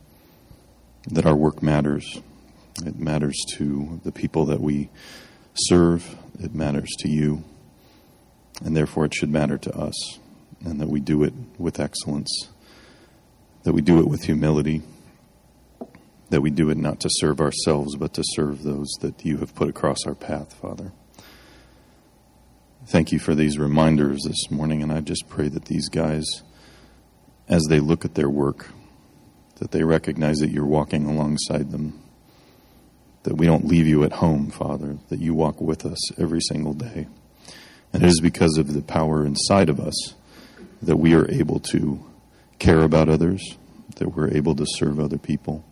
that 1.12 1.28
our 1.28 1.36
work 1.36 1.62
matters. 1.62 2.21
It 2.84 2.97
matters 2.97 3.38
to 3.58 4.02
the 4.04 4.12
people 4.12 4.45
that 4.45 4.62
we 4.62 4.89
serve, 5.54 6.15
it 6.39 6.56
matters 6.56 6.89
to 7.00 7.08
you 7.08 7.43
and 8.63 8.76
therefore 8.76 9.06
it 9.06 9.13
should 9.13 9.30
matter 9.30 9.58
to 9.58 9.76
us, 9.78 10.19
and 10.63 10.80
that 10.80 10.89
we 10.89 11.00
do 11.00 11.24
it 11.24 11.34
with 11.58 11.80
excellence, 11.80 12.50
that 13.63 13.74
we 13.74 13.82
do 13.82 14.00
it 14.00 14.08
with 14.08 14.24
humility, 14.24 14.82
that 16.30 16.41
we 16.41 16.50
do 16.50 16.69
it 16.69 16.78
not 16.78 17.00
to 17.02 17.10
serve 17.12 17.41
ourselves, 17.41 17.95
but 17.95 18.13
to 18.13 18.24
serve 18.36 18.63
those 18.63 18.89
that 19.02 19.26
you 19.26 19.38
have 19.38 19.54
put 19.54 19.67
across 19.67 20.06
our 20.06 20.15
path, 20.15 20.54
Father. 20.54 20.91
Thank 22.88 23.12
you 23.12 23.19
for 23.19 23.36
these 23.36 23.58
reminders 23.60 24.24
this 24.24 24.50
morning, 24.50 24.82
and 24.82 24.91
I 24.91 25.02
just 25.02 25.28
pray 25.30 25.50
that 25.50 25.65
these 25.65 25.89
guys, 25.89 26.26
as 27.47 27.63
they 27.69 27.80
look 27.80 28.06
at 28.06 28.15
their 28.15 28.30
work, 28.30 28.69
that 29.56 29.71
they 29.71 29.84
recognize 29.84 30.38
that 30.38 30.50
you're 30.50 30.65
walking 30.65 31.06
alongside 31.06 31.71
them, 31.71 32.02
that 33.24 33.36
we 33.36 33.45
don't 33.45 33.65
leave 33.65 33.86
you 33.86 34.04
at 34.04 34.13
home, 34.13 34.50
Father, 34.50 34.97
that 35.10 35.19
you 35.19 35.34
walk 35.36 35.62
with 35.62 35.86
us 35.86 36.19
every 36.19 36.41
single 36.41 36.74
day. 36.74 37.08
And 37.93 38.04
it 38.04 38.08
is 38.08 38.21
because 38.21 38.58
of 38.58 38.73
the 38.73 38.82
power 38.82 39.25
inside 39.25 39.69
of 39.69 39.80
us 39.80 40.15
that 40.82 40.97
we 40.97 41.13
are 41.13 41.30
able 41.30 41.60
to 41.60 42.04
care 42.60 42.82
about 42.82 43.10
others, 43.10 43.58
that 43.97 44.15
we're 44.15 44.30
able 44.30 44.56
to 44.56 44.65
serve 44.65 44.99
other 44.99 45.17
people, 45.17 45.63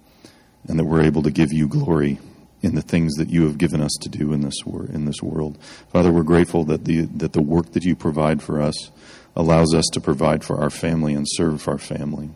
and 0.68 0.78
that 0.78 0.86
we're 0.86 1.04
able 1.04 1.24
to 1.24 1.32
give 1.32 1.52
you 1.52 1.68
glory 1.68 2.20
in 2.62 2.76
the 2.76 2.82
things 2.82 3.16
that 3.16 3.30
you 3.30 3.44
have 3.44 3.58
given 3.58 3.82
us 3.82 3.96
to 4.02 4.10
do 4.10 4.34
in 4.34 4.42
this 4.42 4.66
wor- 4.66 4.86
in 4.86 5.06
this 5.06 5.22
world. 5.22 5.58
Father, 5.92 6.12
we're 6.12 6.24
grateful 6.24 6.66
that 6.66 6.86
the 6.86 7.02
that 7.06 7.34
the 7.34 7.42
work 7.42 7.72
that 7.72 7.86
you 7.86 7.96
provide 7.96 8.42
for 8.42 8.62
us 8.62 8.92
allows 9.36 9.74
us 9.74 9.86
to 9.94 10.02
provide 10.02 10.44
for 10.44 10.60
our 10.60 10.70
family 10.70 11.14
and 11.14 11.26
serve 11.30 11.68
our 11.68 11.78
family. 11.78 12.30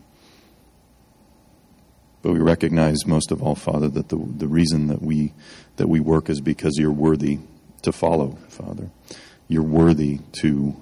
But 2.22 2.32
we 2.32 2.38
recognize 2.38 3.04
most 3.06 3.30
of 3.30 3.42
all, 3.42 3.54
Father, 3.54 3.88
that 3.88 4.08
the 4.08 4.16
the 4.16 4.48
reason 4.48 4.86
that 4.86 5.02
we 5.02 5.34
that 5.76 5.88
we 5.88 6.00
work 6.00 6.30
is 6.30 6.40
because 6.40 6.72
you're 6.78 6.90
worthy 6.90 7.40
to 7.82 7.92
follow, 7.92 8.38
Father 8.48 8.90
you're 9.54 9.62
worthy 9.62 10.18
to 10.40 10.76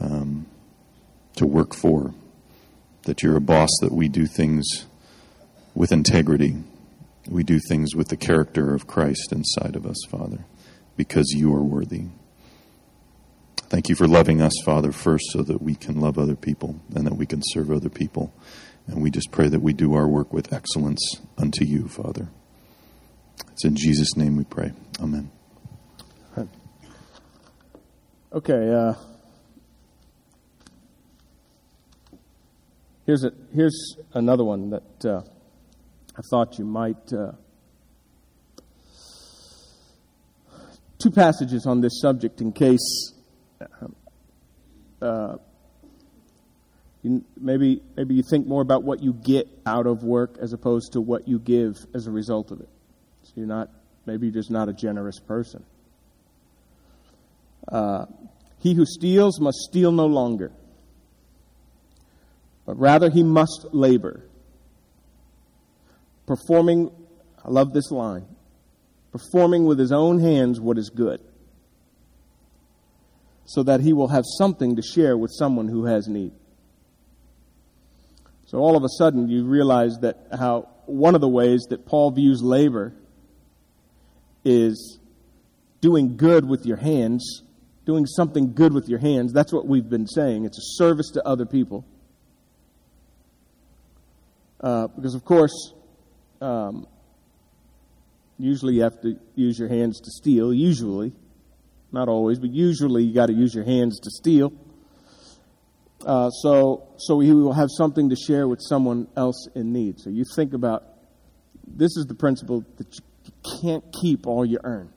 um, 0.00 0.46
to 1.36 1.46
work 1.46 1.74
for. 1.74 2.14
That 3.04 3.22
you're 3.22 3.36
a 3.36 3.40
boss. 3.40 3.70
That 3.80 3.92
we 3.92 4.08
do 4.08 4.26
things 4.26 4.86
with 5.74 5.92
integrity. 5.92 6.56
We 7.28 7.44
do 7.44 7.60
things 7.68 7.94
with 7.94 8.08
the 8.08 8.16
character 8.16 8.74
of 8.74 8.86
Christ 8.86 9.32
inside 9.32 9.76
of 9.76 9.86
us, 9.86 9.98
Father, 10.08 10.44
because 10.96 11.32
you 11.36 11.54
are 11.54 11.62
worthy. 11.62 12.06
Thank 13.68 13.88
you 13.88 13.94
for 13.94 14.08
loving 14.08 14.40
us, 14.40 14.54
Father, 14.64 14.90
first, 14.90 15.26
so 15.30 15.42
that 15.42 15.62
we 15.62 15.76
can 15.76 16.00
love 16.00 16.18
other 16.18 16.34
people 16.34 16.80
and 16.92 17.06
that 17.06 17.14
we 17.14 17.24
can 17.24 17.40
serve 17.52 17.70
other 17.70 17.88
people. 17.88 18.32
And 18.88 19.00
we 19.00 19.10
just 19.12 19.30
pray 19.30 19.48
that 19.48 19.60
we 19.60 19.72
do 19.72 19.94
our 19.94 20.08
work 20.08 20.32
with 20.32 20.52
excellence 20.52 21.20
unto 21.38 21.64
you, 21.64 21.86
Father. 21.86 22.28
It's 23.52 23.64
in 23.64 23.76
Jesus' 23.76 24.16
name 24.16 24.36
we 24.36 24.44
pray. 24.44 24.72
Amen. 25.00 25.30
Okay. 28.32 28.72
Uh, 28.72 28.94
here's 33.04 33.24
a 33.24 33.32
here's 33.52 33.96
another 34.14 34.44
one 34.44 34.70
that 34.70 35.04
uh, 35.04 35.22
I 36.16 36.20
thought 36.30 36.56
you 36.56 36.64
might. 36.64 37.12
Uh, 37.12 37.32
two 41.00 41.10
passages 41.10 41.66
on 41.66 41.80
this 41.80 42.00
subject 42.00 42.40
in 42.40 42.52
case 42.52 43.14
uh, 45.02 45.38
you, 47.02 47.24
maybe 47.36 47.82
maybe 47.96 48.14
you 48.14 48.22
think 48.22 48.46
more 48.46 48.62
about 48.62 48.84
what 48.84 49.02
you 49.02 49.12
get 49.12 49.48
out 49.66 49.88
of 49.88 50.04
work 50.04 50.36
as 50.40 50.52
opposed 50.52 50.92
to 50.92 51.00
what 51.00 51.26
you 51.26 51.40
give 51.40 51.74
as 51.96 52.06
a 52.06 52.12
result 52.12 52.52
of 52.52 52.60
it. 52.60 52.68
So 53.24 53.32
you're 53.34 53.46
not 53.48 53.70
maybe 54.06 54.28
you're 54.28 54.34
just 54.34 54.52
not 54.52 54.68
a 54.68 54.72
generous 54.72 55.18
person. 55.18 55.64
Uh, 57.70 58.06
he 58.58 58.74
who 58.74 58.84
steals 58.84 59.40
must 59.40 59.58
steal 59.58 59.92
no 59.92 60.06
longer, 60.06 60.52
but 62.66 62.78
rather 62.78 63.10
he 63.10 63.22
must 63.22 63.68
labor, 63.72 64.22
performing, 66.26 66.90
I 67.44 67.50
love 67.50 67.72
this 67.72 67.90
line, 67.90 68.26
performing 69.12 69.64
with 69.64 69.78
his 69.78 69.92
own 69.92 70.20
hands 70.20 70.60
what 70.60 70.78
is 70.78 70.90
good. 70.90 71.20
so 73.50 73.64
that 73.64 73.80
he 73.80 73.92
will 73.92 74.06
have 74.06 74.22
something 74.38 74.76
to 74.76 74.82
share 74.82 75.18
with 75.18 75.32
someone 75.36 75.66
who 75.66 75.84
has 75.84 76.06
need. 76.06 76.30
So 78.46 78.58
all 78.58 78.76
of 78.76 78.84
a 78.84 78.88
sudden, 78.96 79.28
you 79.28 79.44
realize 79.44 79.98
that 80.02 80.24
how 80.38 80.68
one 80.86 81.16
of 81.16 81.20
the 81.20 81.28
ways 81.28 81.66
that 81.70 81.84
Paul 81.84 82.12
views 82.12 82.42
labor 82.42 82.92
is 84.44 85.00
doing 85.80 86.16
good 86.16 86.48
with 86.48 86.64
your 86.64 86.76
hands, 86.76 87.42
doing 87.84 88.06
something 88.06 88.52
good 88.52 88.72
with 88.72 88.88
your 88.88 88.98
hands. 88.98 89.32
That's 89.32 89.52
what 89.52 89.66
we've 89.66 89.88
been 89.88 90.06
saying. 90.06 90.44
It's 90.44 90.58
a 90.58 90.76
service 90.82 91.10
to 91.14 91.26
other 91.26 91.46
people. 91.46 91.84
Uh, 94.60 94.88
because, 94.88 95.14
of 95.14 95.24
course, 95.24 95.72
um, 96.40 96.86
usually 98.38 98.74
you 98.74 98.82
have 98.82 99.00
to 99.02 99.18
use 99.34 99.58
your 99.58 99.68
hands 99.68 100.00
to 100.00 100.10
steal, 100.10 100.52
usually. 100.52 101.12
Not 101.92 102.08
always, 102.08 102.38
but 102.38 102.50
usually 102.50 103.04
you 103.04 103.14
got 103.14 103.26
to 103.26 103.32
use 103.32 103.54
your 103.54 103.64
hands 103.64 103.98
to 104.00 104.10
steal. 104.10 104.52
Uh, 106.04 106.30
so, 106.30 106.88
so 106.98 107.16
we 107.16 107.32
will 107.32 107.52
have 107.52 107.68
something 107.70 108.10
to 108.10 108.16
share 108.16 108.48
with 108.48 108.60
someone 108.62 109.08
else 109.16 109.48
in 109.54 109.72
need. 109.72 109.98
So 109.98 110.10
you 110.10 110.24
think 110.36 110.54
about 110.54 110.84
this 111.66 111.96
is 111.96 112.06
the 112.06 112.14
principle 112.14 112.64
that 112.76 112.86
you 112.94 113.32
can't 113.60 113.84
keep 114.00 114.26
all 114.26 114.44
you 114.44 114.58
earn. 114.64 114.92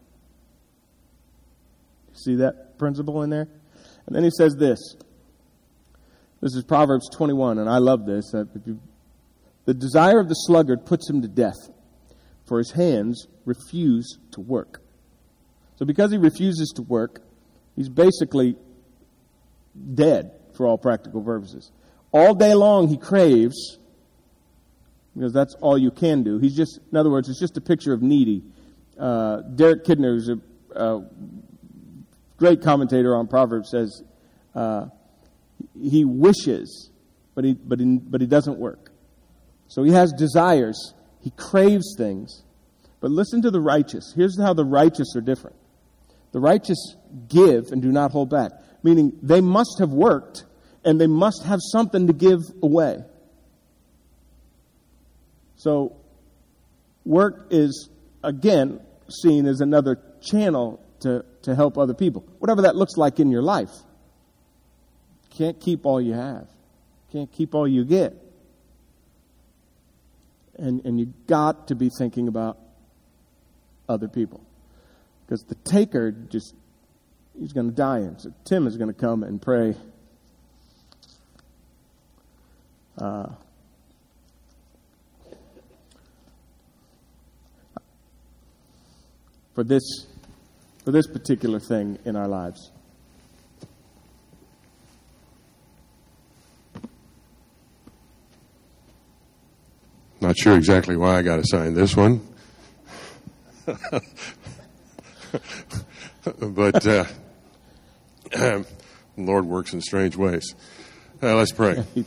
See 2.13 2.35
that 2.35 2.72
principle 2.83 3.23
in 3.23 3.29
there? 3.29 3.47
And 4.05 4.13
then 4.13 4.25
he 4.25 4.29
says 4.29 4.57
this. 4.57 4.77
This 6.41 6.55
is 6.55 6.65
Proverbs 6.65 7.09
21, 7.13 7.57
and 7.57 7.69
I 7.69 7.77
love 7.77 8.05
this. 8.05 8.33
Uh, 8.33 8.43
the 9.63 9.73
desire 9.73 10.19
of 10.19 10.27
the 10.27 10.33
sluggard 10.33 10.85
puts 10.85 11.09
him 11.09 11.21
to 11.21 11.29
death, 11.29 11.55
for 12.45 12.57
his 12.57 12.71
hands 12.71 13.27
refuse 13.45 14.17
to 14.31 14.41
work. 14.41 14.81
So, 15.77 15.85
because 15.85 16.11
he 16.11 16.17
refuses 16.17 16.73
to 16.75 16.81
work, 16.81 17.21
he's 17.77 17.87
basically 17.87 18.57
dead 19.93 20.31
for 20.57 20.67
all 20.67 20.77
practical 20.77 21.21
purposes. 21.21 21.71
All 22.11 22.35
day 22.35 22.53
long, 22.53 22.89
he 22.89 22.97
craves, 22.97 23.79
because 25.15 25.31
that's 25.31 25.55
all 25.61 25.77
you 25.77 25.91
can 25.91 26.23
do. 26.23 26.39
He's 26.39 26.57
just, 26.57 26.77
in 26.91 26.97
other 26.97 27.09
words, 27.09 27.29
it's 27.29 27.39
just 27.39 27.55
a 27.55 27.61
picture 27.61 27.93
of 27.93 28.01
needy. 28.01 28.43
Uh, 28.99 29.37
Derek 29.55 29.85
Kidner, 29.85 30.13
who's 30.13 30.29
a, 30.29 30.39
a, 30.75 31.05
great 32.43 32.61
commentator 32.61 33.15
on 33.15 33.25
Proverbs, 33.25 33.69
says 33.71 34.03
uh, 34.53 34.87
he 35.81 36.03
wishes, 36.03 36.91
but 37.35 37.45
he, 37.45 37.53
but, 37.53 37.79
he, 37.79 37.85
but 37.85 38.19
he 38.19 38.27
doesn't 38.27 38.57
work. 38.57 38.91
So 39.69 39.81
he 39.83 39.93
has 39.93 40.11
desires, 40.11 40.93
he 41.21 41.29
craves 41.37 41.95
things. 41.97 42.43
But 42.99 43.11
listen 43.11 43.43
to 43.43 43.49
the 43.51 43.61
righteous. 43.61 44.11
Here's 44.13 44.37
how 44.37 44.53
the 44.53 44.65
righteous 44.65 45.15
are 45.15 45.21
different. 45.21 45.55
The 46.33 46.41
righteous 46.41 46.97
give 47.29 47.71
and 47.71 47.81
do 47.81 47.93
not 47.93 48.11
hold 48.11 48.29
back, 48.29 48.51
meaning 48.83 49.17
they 49.21 49.39
must 49.39 49.79
have 49.79 49.91
worked 49.91 50.43
and 50.83 50.99
they 50.99 51.07
must 51.07 51.43
have 51.43 51.59
something 51.61 52.07
to 52.07 52.13
give 52.13 52.41
away. 52.61 53.05
So, 55.55 55.95
work 57.05 57.47
is, 57.51 57.89
again, 58.21 58.81
seen 59.07 59.45
as 59.45 59.61
another 59.61 60.01
channel 60.21 60.82
to, 61.03 61.23
to 61.43 61.55
help 61.55 61.77
other 61.77 61.93
people, 61.93 62.25
whatever 62.39 62.63
that 62.63 62.75
looks 62.75 62.97
like 62.97 63.19
in 63.19 63.29
your 63.29 63.41
life. 63.41 63.71
Can't 65.29 65.59
keep 65.59 65.85
all 65.85 66.01
you 66.01 66.13
have, 66.13 66.47
can't 67.11 67.31
keep 67.31 67.55
all 67.55 67.67
you 67.67 67.85
get. 67.85 68.13
And, 70.55 70.85
and 70.85 70.99
you 70.99 71.13
got 71.25 71.69
to 71.69 71.75
be 71.75 71.89
thinking 71.97 72.27
about 72.27 72.59
other 73.89 74.07
people. 74.07 74.45
Because 75.25 75.41
the 75.43 75.55
taker 75.55 76.11
just, 76.11 76.53
he's 77.39 77.53
going 77.53 77.67
to 77.67 77.75
die. 77.75 77.99
And 77.99 78.21
so 78.21 78.31
Tim 78.45 78.67
is 78.67 78.77
going 78.77 78.93
to 78.93 78.99
come 78.99 79.23
and 79.23 79.41
pray. 79.41 79.75
Uh, 82.95 83.29
for 89.55 89.63
this 89.63 90.05
for 90.83 90.91
this 90.91 91.07
particular 91.07 91.59
thing 91.59 91.97
in 92.05 92.15
our 92.15 92.27
lives. 92.27 92.71
Not 100.19 100.37
sure 100.37 100.55
exactly 100.55 100.95
why 100.95 101.17
I 101.17 101.21
got 101.21 101.39
assigned 101.39 101.75
this 101.75 101.97
one. 101.97 102.21
but 103.65 104.03
uh, 106.87 107.05
the 108.31 108.65
Lord 109.17 109.45
works 109.45 109.73
in 109.73 109.81
strange 109.81 110.15
ways. 110.15 110.55
Uh, 111.21 111.35
let's 111.35 111.51
pray. 111.51 111.83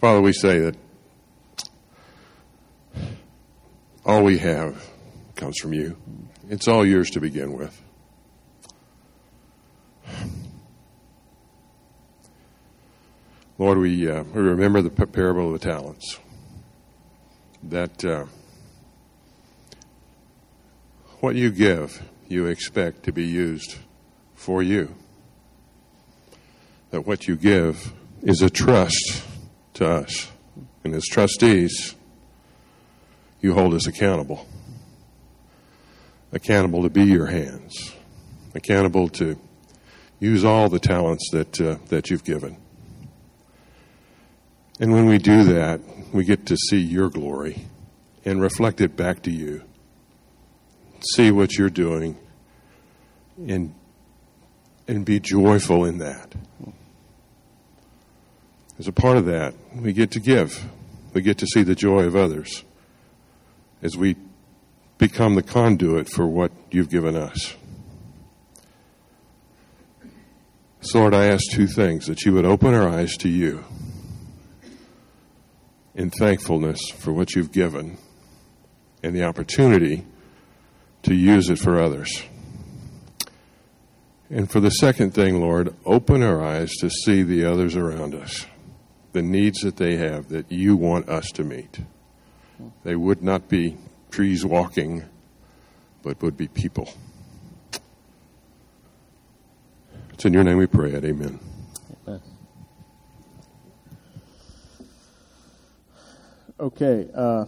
Father, 0.00 0.20
we 0.20 0.32
say 0.32 0.60
that 0.60 0.76
all 4.04 4.22
we 4.22 4.38
have 4.38 4.93
comes 5.34 5.56
from 5.58 5.72
you. 5.72 5.96
It's 6.48 6.68
all 6.68 6.84
yours 6.84 7.10
to 7.10 7.20
begin 7.20 7.52
with. 7.52 7.80
Lord, 13.56 13.78
we, 13.78 14.10
uh, 14.10 14.24
we 14.24 14.42
remember 14.42 14.82
the 14.82 14.90
parable 14.90 15.54
of 15.54 15.60
the 15.60 15.64
talents. 15.64 16.18
That 17.62 18.04
uh, 18.04 18.26
what 21.20 21.36
you 21.36 21.50
give, 21.50 22.02
you 22.28 22.46
expect 22.46 23.04
to 23.04 23.12
be 23.12 23.24
used 23.24 23.76
for 24.34 24.62
you. 24.62 24.94
That 26.90 27.06
what 27.06 27.28
you 27.28 27.36
give 27.36 27.92
is 28.22 28.42
a 28.42 28.50
trust 28.50 29.24
to 29.74 29.86
us. 29.86 30.30
And 30.82 30.94
as 30.94 31.04
trustees, 31.04 31.94
you 33.40 33.54
hold 33.54 33.74
us 33.74 33.86
accountable. 33.86 34.46
Accountable 36.34 36.82
to 36.82 36.90
be 36.90 37.04
your 37.04 37.26
hands. 37.26 37.94
Accountable 38.56 39.08
to 39.10 39.38
use 40.18 40.44
all 40.44 40.68
the 40.68 40.80
talents 40.80 41.30
that, 41.30 41.60
uh, 41.60 41.76
that 41.90 42.10
you've 42.10 42.24
given. 42.24 42.56
And 44.80 44.92
when 44.92 45.06
we 45.06 45.18
do 45.18 45.44
that, 45.44 45.80
we 46.12 46.24
get 46.24 46.46
to 46.46 46.56
see 46.56 46.80
your 46.80 47.08
glory 47.08 47.66
and 48.24 48.40
reflect 48.40 48.80
it 48.80 48.96
back 48.96 49.22
to 49.22 49.30
you. 49.30 49.62
See 51.14 51.30
what 51.30 51.56
you're 51.56 51.70
doing 51.70 52.18
and, 53.38 53.72
and 54.88 55.04
be 55.04 55.20
joyful 55.20 55.84
in 55.84 55.98
that. 55.98 56.34
As 58.76 58.88
a 58.88 58.92
part 58.92 59.18
of 59.18 59.26
that, 59.26 59.54
we 59.72 59.92
get 59.92 60.10
to 60.12 60.20
give. 60.20 60.64
We 61.12 61.22
get 61.22 61.38
to 61.38 61.46
see 61.46 61.62
the 61.62 61.76
joy 61.76 62.00
of 62.00 62.16
others 62.16 62.64
as 63.82 63.96
we 63.96 64.16
become 64.98 65.34
the 65.34 65.42
conduit 65.42 66.08
for 66.08 66.26
what 66.26 66.52
you've 66.70 66.90
given 66.90 67.16
us. 67.16 67.54
So, 70.80 71.00
Lord, 71.00 71.14
I 71.14 71.26
ask 71.26 71.42
two 71.50 71.66
things 71.66 72.06
that 72.06 72.24
you 72.24 72.32
would 72.34 72.44
open 72.44 72.74
our 72.74 72.88
eyes 72.88 73.16
to 73.18 73.28
you 73.28 73.64
in 75.94 76.10
thankfulness 76.10 76.90
for 76.90 77.12
what 77.12 77.34
you've 77.34 77.52
given 77.52 77.96
and 79.02 79.14
the 79.14 79.24
opportunity 79.24 80.04
to 81.02 81.14
use 81.14 81.48
it 81.48 81.58
for 81.58 81.80
others. 81.80 82.22
And 84.30 84.50
for 84.50 84.60
the 84.60 84.70
second 84.70 85.14
thing, 85.14 85.40
Lord, 85.40 85.74
open 85.84 86.22
our 86.22 86.42
eyes 86.42 86.70
to 86.80 86.90
see 86.90 87.22
the 87.22 87.44
others 87.44 87.76
around 87.76 88.14
us, 88.14 88.46
the 89.12 89.22
needs 89.22 89.60
that 89.60 89.76
they 89.76 89.96
have 89.96 90.28
that 90.30 90.50
you 90.50 90.76
want 90.76 91.08
us 91.08 91.30
to 91.32 91.44
meet. 91.44 91.80
They 92.82 92.96
would 92.96 93.22
not 93.22 93.48
be 93.48 93.76
trees 94.14 94.46
walking, 94.46 95.02
but 96.04 96.22
would 96.22 96.36
be 96.36 96.46
people. 96.46 96.88
It's 100.12 100.24
in 100.24 100.32
your 100.32 100.44
name 100.44 100.56
we 100.56 100.68
pray 100.68 100.92
it. 100.92 101.04
Amen. 101.04 101.40
Amen. 102.06 102.22
Okay. 106.60 107.08
Uh, 107.12 107.44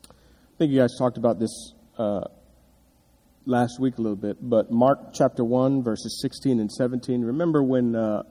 I 0.00 0.56
think 0.56 0.72
you 0.72 0.80
guys 0.80 0.96
talked 0.98 1.18
about 1.18 1.38
this 1.38 1.74
uh, 1.98 2.22
last 3.44 3.78
week 3.78 3.98
a 3.98 4.00
little 4.00 4.16
bit, 4.16 4.38
but 4.40 4.70
Mark 4.70 5.12
chapter 5.12 5.44
1, 5.44 5.82
verses 5.82 6.18
16 6.22 6.60
and 6.60 6.72
17. 6.72 7.20
Remember 7.20 7.62
when. 7.62 7.94
Uh, 7.94 8.22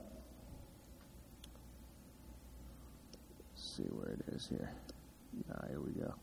see 3.76 3.84
where 3.84 4.10
it 4.10 4.22
is 4.34 4.48
here. 4.48 4.70
Ah, 5.52 5.66
here 5.68 5.80
we 5.80 5.92
go. 6.00 6.14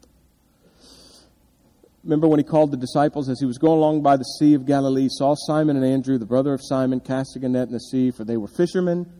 Remember 2.04 2.28
when 2.28 2.38
he 2.38 2.44
called 2.44 2.70
the 2.70 2.76
disciples 2.76 3.28
as 3.28 3.40
he 3.40 3.46
was 3.46 3.58
going 3.58 3.78
along 3.78 4.02
by 4.02 4.16
the 4.16 4.24
Sea 4.24 4.54
of 4.54 4.64
Galilee, 4.66 5.08
saw 5.10 5.34
Simon 5.36 5.76
and 5.76 5.84
Andrew, 5.84 6.16
the 6.16 6.26
brother 6.26 6.54
of 6.54 6.60
Simon, 6.62 7.00
casting 7.00 7.44
a 7.44 7.48
net 7.48 7.68
in 7.68 7.74
the 7.74 7.80
sea, 7.80 8.10
for 8.10 8.24
they 8.24 8.36
were 8.36 8.48
fishermen. 8.48 9.12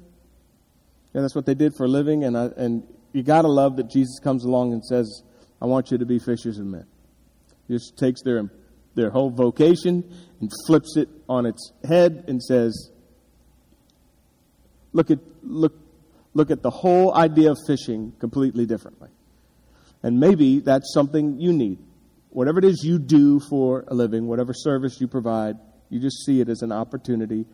Yeah, 1.13 1.21
that's 1.23 1.35
what 1.35 1.45
they 1.45 1.55
did 1.55 1.75
for 1.77 1.85
a 1.85 1.89
living, 1.89 2.25
and 2.25 2.39
I, 2.39 2.51
and 2.57 2.85
you 3.13 3.23
got 3.23 3.43
to 3.43 3.49
love 3.49 3.77
that 3.77 3.91
Jesus 3.91 4.19
comes 4.21 4.45
along 4.45 4.73
and 4.73 4.85
says, 4.85 5.23
I 5.61 5.67
want 5.67 5.91
you 5.91 5.99
to 5.99 6.07
be 6.07 6.19
fishers 6.19 6.59
of 6.59 6.67
men. 6.67 6.87
Just 7.69 7.99
takes 7.99 8.23
their 8.23 8.51
their 8.95 9.11
whole 9.11 9.31
vocation 9.31 10.05
and 10.41 10.51
flips 10.67 10.97
it 10.97 11.09
on 11.29 11.47
its 11.47 11.73
head 11.85 12.25
and 12.29 12.43
says, 12.43 12.91
look 14.93 15.11
at 15.11 15.19
look 15.43 15.75
look 16.35 16.51
at 16.51 16.63
the 16.63 16.71
whole 16.71 17.15
idea 17.15 17.51
of 17.51 17.59
fishing 17.67 18.13
completely 18.19 18.67
differently. 18.67 19.09
And 20.03 20.19
maybe 20.19 20.61
that's 20.61 20.93
something 20.95 21.41
you 21.41 21.53
need. 21.53 21.79
Whatever 22.31 22.59
it 22.61 22.65
is 22.65 22.83
you 22.85 22.99
do 22.99 23.41
for 23.41 23.85
a 23.89 23.95
living, 23.95 24.27
whatever 24.27 24.55
service 24.55 25.01
you 25.01 25.09
provide, 25.09 25.57
you 25.89 25.99
just 26.01 26.25
see 26.25 26.41
it 26.41 26.49
as 26.49 26.63
an 26.63 26.73
opportunity, 26.73 27.45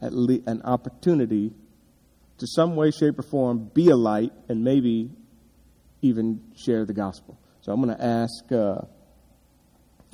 at 0.00 0.12
le- 0.12 0.40
an 0.46 0.62
opportunity 0.62 1.52
to 2.38 2.46
some 2.46 2.76
way, 2.76 2.90
shape, 2.90 3.18
or 3.18 3.22
form 3.22 3.70
be 3.72 3.88
a 3.88 3.96
light 3.96 4.32
and 4.48 4.62
maybe 4.62 5.10
even 6.02 6.40
share 6.56 6.84
the 6.84 6.92
gospel. 6.92 7.38
So 7.62 7.72
I'm 7.72 7.82
going 7.82 7.96
to 7.96 8.04
ask. 8.04 8.52
Uh, 8.52 8.82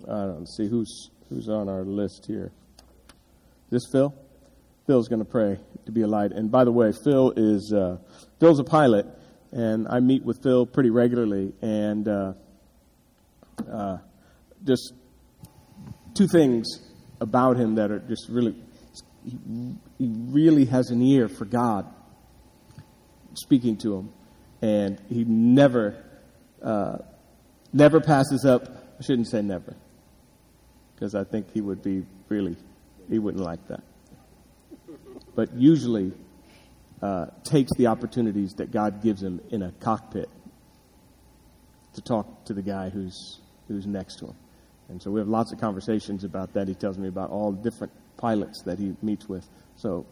I 0.04 0.26
don't 0.26 0.40
know, 0.40 0.44
see 0.44 0.68
who's 0.68 1.10
who's 1.28 1.48
on 1.48 1.68
our 1.68 1.82
list 1.82 2.26
here. 2.26 2.52
Is 2.78 3.70
this 3.70 3.86
Phil? 3.90 4.14
Phil's 4.86 5.08
going 5.08 5.20
to 5.20 5.30
pray 5.30 5.58
to 5.86 5.92
be 5.92 6.02
a 6.02 6.06
light. 6.06 6.32
And 6.32 6.50
by 6.50 6.64
the 6.64 6.72
way, 6.72 6.92
Phil 6.92 7.32
is 7.36 7.72
uh, 7.72 7.98
Phil's 8.40 8.60
a 8.60 8.64
pilot, 8.64 9.06
and 9.52 9.86
I 9.88 10.00
meet 10.00 10.24
with 10.24 10.42
Phil 10.42 10.66
pretty 10.66 10.90
regularly. 10.90 11.52
And 11.60 12.08
uh, 12.08 12.32
uh, 13.70 13.98
just 14.64 14.92
two 16.14 16.28
things 16.28 16.66
about 17.20 17.56
him 17.56 17.76
that 17.76 17.90
are 17.90 17.98
just 17.98 18.28
really 18.28 18.54
he, 19.24 19.38
he 19.98 20.08
really 20.08 20.66
has 20.66 20.90
an 20.90 21.02
ear 21.02 21.28
for 21.28 21.44
God 21.44 21.92
speaking 23.34 23.76
to 23.78 23.96
him, 23.96 24.12
and 24.62 25.00
he 25.08 25.24
never 25.24 26.02
uh, 26.62 26.98
never 27.72 28.00
passes 28.00 28.44
up. 28.44 28.68
I 28.98 29.02
shouldn't 29.02 29.28
say 29.28 29.42
never 29.42 29.76
because 30.94 31.14
I 31.14 31.24
think 31.24 31.52
he 31.52 31.60
would 31.60 31.82
be 31.82 32.06
really, 32.28 32.56
he 33.10 33.18
wouldn't 33.18 33.44
like 33.44 33.66
that. 33.68 33.82
But 35.36 35.54
usually 35.54 36.12
uh, 37.00 37.26
takes 37.44 37.70
the 37.76 37.86
opportunities 37.86 38.54
that 38.54 38.72
God 38.72 39.02
gives 39.02 39.22
him 39.22 39.40
in 39.50 39.62
a 39.62 39.70
cockpit 39.78 40.28
to 41.94 42.00
talk 42.00 42.46
to 42.46 42.54
the 42.54 42.62
guy 42.62 42.88
who's, 42.88 43.38
who's 43.68 43.86
next 43.86 44.16
to 44.16 44.26
him. 44.26 44.34
And 44.88 45.02
so 45.02 45.10
we 45.10 45.20
have 45.20 45.28
lots 45.28 45.52
of 45.52 45.60
conversations 45.60 46.24
about 46.24 46.54
that. 46.54 46.66
He 46.68 46.74
tells 46.74 46.98
me 46.98 47.06
about 47.08 47.30
all 47.30 47.52
different 47.52 47.92
pilots 48.16 48.62
that 48.64 48.78
he 48.78 48.96
meets 49.02 49.28
with. 49.28 49.46
So 49.76 50.06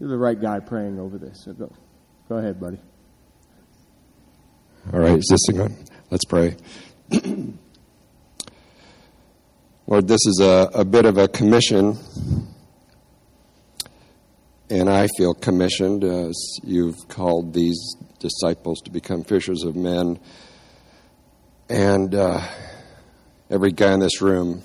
you're 0.00 0.08
the 0.08 0.18
right 0.18 0.40
guy 0.40 0.58
praying 0.60 0.98
over 0.98 1.18
this. 1.18 1.44
So 1.44 1.52
go, 1.52 1.72
go 2.28 2.36
ahead, 2.36 2.58
buddy. 2.60 2.80
All 4.92 5.00
right, 5.00 5.18
is 5.18 5.26
this 5.28 5.40
thing 5.48 5.60
on? 5.60 5.76
Let's 6.10 6.24
pray. 6.24 6.56
Lord, 9.86 10.08
this 10.08 10.26
is 10.26 10.40
a, 10.40 10.70
a 10.74 10.84
bit 10.84 11.04
of 11.04 11.18
a 11.18 11.28
commission, 11.28 11.98
and 14.72 14.88
I 14.88 15.06
feel 15.18 15.34
commissioned 15.34 16.02
as 16.02 16.58
you've 16.62 17.06
called 17.06 17.52
these 17.52 17.78
disciples 18.18 18.80
to 18.86 18.90
become 18.90 19.22
fishers 19.22 19.64
of 19.64 19.76
men. 19.76 20.18
And 21.68 22.14
uh, 22.14 22.40
every 23.50 23.70
guy 23.72 23.92
in 23.92 24.00
this 24.00 24.22
room 24.22 24.62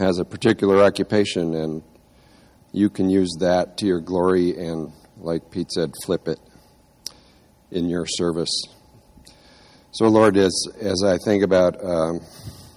has 0.00 0.18
a 0.18 0.24
particular 0.24 0.82
occupation, 0.82 1.54
and 1.54 1.84
you 2.72 2.90
can 2.90 3.08
use 3.08 3.30
that 3.38 3.78
to 3.78 3.86
your 3.86 4.00
glory 4.00 4.58
and, 4.58 4.92
like 5.18 5.52
Pete 5.52 5.70
said, 5.70 5.92
flip 6.04 6.26
it 6.26 6.40
in 7.70 7.88
your 7.88 8.06
service. 8.06 8.64
So, 9.92 10.08
Lord, 10.08 10.36
as, 10.36 10.66
as 10.80 11.04
I 11.04 11.16
think 11.24 11.44
about 11.44 11.76
um, 11.84 12.18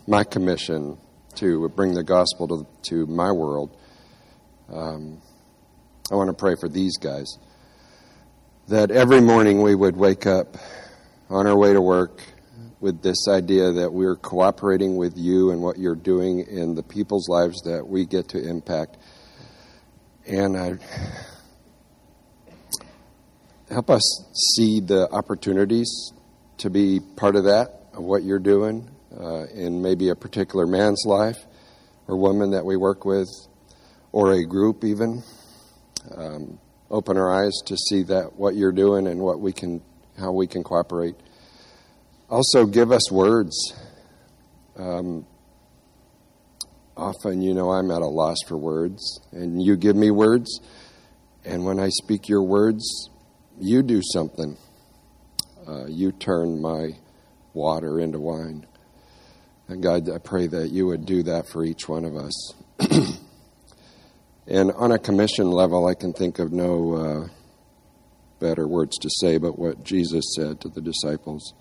my 0.05 0.23
commission, 0.23 0.99
to 1.37 1.67
bring 1.69 1.95
the 1.95 2.03
gospel 2.03 2.47
to, 2.49 2.67
to 2.89 3.07
my 3.07 3.31
world. 3.31 3.75
Um, 4.71 5.19
I 6.13 6.15
want 6.15 6.27
to 6.27 6.35
pray 6.35 6.53
for 6.55 6.69
these 6.69 6.97
guys. 6.97 7.39
That 8.67 8.91
every 8.91 9.19
morning 9.19 9.63
we 9.63 9.73
would 9.73 9.97
wake 9.97 10.27
up 10.27 10.57
on 11.27 11.47
our 11.47 11.57
way 11.57 11.73
to 11.73 11.81
work 11.81 12.21
with 12.79 13.01
this 13.01 13.27
idea 13.27 13.71
that 13.71 13.91
we're 13.91 14.15
cooperating 14.15 14.95
with 14.95 15.17
you 15.17 15.49
and 15.49 15.63
what 15.63 15.79
you're 15.79 15.95
doing 15.95 16.41
in 16.41 16.75
the 16.75 16.83
people's 16.83 17.27
lives 17.27 17.63
that 17.63 17.87
we 17.87 18.05
get 18.05 18.27
to 18.27 18.47
impact. 18.47 18.95
And 20.27 20.55
I 20.55 20.73
help 23.71 23.89
us 23.89 24.23
see 24.55 24.81
the 24.81 25.09
opportunities 25.11 26.11
to 26.59 26.69
be 26.69 26.99
part 27.15 27.35
of 27.35 27.45
that, 27.45 27.87
of 27.91 28.03
what 28.03 28.21
you're 28.21 28.37
doing, 28.37 28.87
uh, 29.19 29.45
in 29.47 29.81
maybe 29.81 30.09
a 30.09 30.15
particular 30.15 30.67
man's 30.67 31.05
life 31.07 31.43
or 32.07 32.15
woman 32.17 32.51
that 32.51 32.65
we 32.65 32.77
work 32.77 33.03
with, 33.03 33.29
or 34.11 34.33
a 34.33 34.45
group 34.45 34.83
even. 34.83 35.23
Um, 36.15 36.59
open 36.89 37.17
our 37.17 37.31
eyes 37.31 37.53
to 37.65 37.77
see 37.77 38.03
that 38.03 38.35
what 38.35 38.55
you're 38.55 38.71
doing 38.71 39.07
and 39.07 39.19
what 39.19 39.39
we 39.39 39.51
can, 39.51 39.81
how 40.17 40.31
we 40.31 40.47
can 40.47 40.63
cooperate. 40.63 41.15
Also, 42.29 42.65
give 42.65 42.91
us 42.91 43.11
words. 43.11 43.73
Um, 44.77 45.25
often, 46.95 47.41
you 47.41 47.53
know, 47.53 47.71
I'm 47.71 47.91
at 47.91 48.01
a 48.01 48.07
loss 48.07 48.37
for 48.47 48.57
words, 48.57 49.19
and 49.31 49.61
you 49.61 49.75
give 49.75 49.95
me 49.95 50.11
words, 50.11 50.59
and 51.45 51.65
when 51.65 51.79
I 51.79 51.89
speak 51.89 52.29
your 52.29 52.43
words, 52.43 53.09
you 53.59 53.83
do 53.83 54.01
something. 54.03 54.57
Uh, 55.67 55.85
you 55.87 56.11
turn 56.11 56.61
my 56.61 56.89
water 57.53 57.99
into 57.99 58.19
wine. 58.19 58.65
And 59.67 59.81
God, 59.81 60.09
I 60.09 60.17
pray 60.17 60.47
that 60.47 60.69
you 60.69 60.87
would 60.87 61.05
do 61.05 61.23
that 61.23 61.47
for 61.47 61.63
each 61.63 61.87
one 61.87 62.05
of 62.05 62.15
us. 62.15 62.53
and 64.47 64.71
on 64.73 64.91
a 64.91 64.99
commission 64.99 65.49
level, 65.49 65.87
I 65.87 65.93
can 65.93 66.13
think 66.13 66.39
of 66.39 66.51
no 66.51 66.93
uh, 66.93 67.27
better 68.39 68.67
words 68.67 68.97
to 68.99 69.09
say 69.09 69.37
but 69.37 69.57
what 69.57 69.83
Jesus 69.83 70.35
said 70.35 70.59
to 70.61 70.69
the 70.69 70.81
disciples 70.81 71.53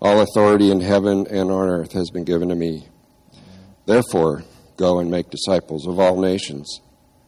All 0.00 0.20
authority 0.20 0.70
in 0.70 0.80
heaven 0.80 1.26
and 1.28 1.50
on 1.50 1.68
earth 1.68 1.92
has 1.92 2.10
been 2.10 2.24
given 2.24 2.48
to 2.48 2.54
me. 2.54 2.88
Therefore, 3.86 4.44
go 4.76 4.98
and 4.98 5.10
make 5.10 5.30
disciples 5.30 5.86
of 5.86 5.98
all 5.98 6.20
nations, 6.20 6.80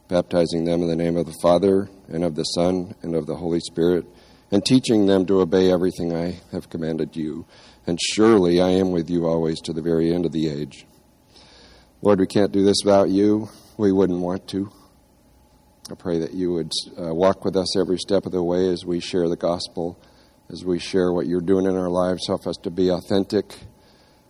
baptizing 0.08 0.64
them 0.64 0.82
in 0.82 0.88
the 0.88 0.96
name 0.96 1.16
of 1.16 1.26
the 1.26 1.38
Father, 1.42 1.88
and 2.08 2.24
of 2.24 2.34
the 2.34 2.44
Son, 2.44 2.94
and 3.02 3.14
of 3.14 3.26
the 3.26 3.36
Holy 3.36 3.60
Spirit, 3.60 4.06
and 4.50 4.64
teaching 4.64 5.06
them 5.06 5.26
to 5.26 5.40
obey 5.40 5.70
everything 5.70 6.14
I 6.14 6.40
have 6.52 6.70
commanded 6.70 7.16
you 7.16 7.46
and 7.86 7.98
surely 8.00 8.60
I 8.60 8.70
am 8.70 8.90
with 8.90 9.08
you 9.08 9.26
always 9.26 9.60
to 9.62 9.72
the 9.72 9.82
very 9.82 10.12
end 10.12 10.26
of 10.26 10.32
the 10.32 10.48
age. 10.48 10.86
Lord, 12.02 12.18
we 12.18 12.26
can't 12.26 12.52
do 12.52 12.64
this 12.64 12.78
without 12.84 13.08
you. 13.08 13.48
We 13.78 13.92
wouldn't 13.92 14.20
want 14.20 14.48
to. 14.48 14.70
I 15.90 15.94
pray 15.94 16.18
that 16.20 16.32
you 16.32 16.52
would 16.52 16.72
uh, 16.98 17.14
walk 17.14 17.44
with 17.44 17.56
us 17.56 17.76
every 17.76 17.98
step 17.98 18.26
of 18.26 18.32
the 18.32 18.42
way 18.42 18.70
as 18.70 18.84
we 18.84 19.00
share 19.00 19.28
the 19.28 19.36
gospel, 19.36 20.00
as 20.50 20.64
we 20.64 20.78
share 20.78 21.12
what 21.12 21.26
you're 21.26 21.40
doing 21.40 21.66
in 21.66 21.76
our 21.76 21.90
lives. 21.90 22.26
Help 22.26 22.46
us 22.46 22.56
to 22.62 22.70
be 22.70 22.90
authentic, 22.90 23.54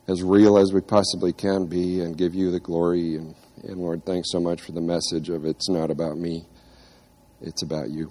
as 0.09 0.23
real 0.23 0.59
as 0.59 0.73
we 0.73 0.81
possibly 0.81 1.33
can 1.33 1.67
be, 1.67 2.01
and 2.01 2.19
give 2.19 2.35
you 2.35 2.51
the 2.51 2.61
glory. 2.61 3.15
And, 3.15 3.35
and 3.63 3.79
Lord, 3.79 4.05
thanks 4.05 4.33
so 4.33 4.41
much 4.41 4.61
for 4.61 4.73
the 4.73 4.81
message 4.81 5.29
of 5.29 5.47
it's 5.47 5.71
not 5.71 5.91
about 5.91 6.19
me, 6.19 6.45
it's 7.41 7.63
about 7.63 7.89
you. 7.89 8.11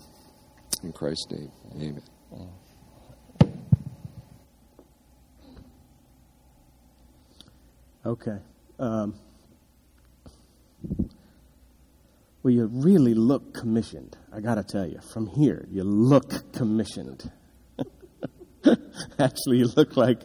In 0.84 0.94
Christ's 0.94 1.32
name, 1.32 1.52
amen. 1.76 2.02
Okay. 8.06 8.38
Um, 8.80 9.16
well, 12.46 12.54
you 12.54 12.70
really 12.72 13.16
look 13.16 13.56
commissioned. 13.56 14.16
I 14.32 14.40
got 14.40 14.56
to 14.56 14.64
tell 14.64 14.86
you, 14.86 15.00
from 15.12 15.26
here, 15.26 15.66
you 15.72 15.84
look 15.84 16.54
commissioned. 16.54 17.32
Actually, 19.20 19.58
you 19.58 19.68
look 19.76 19.98
like 19.98 20.22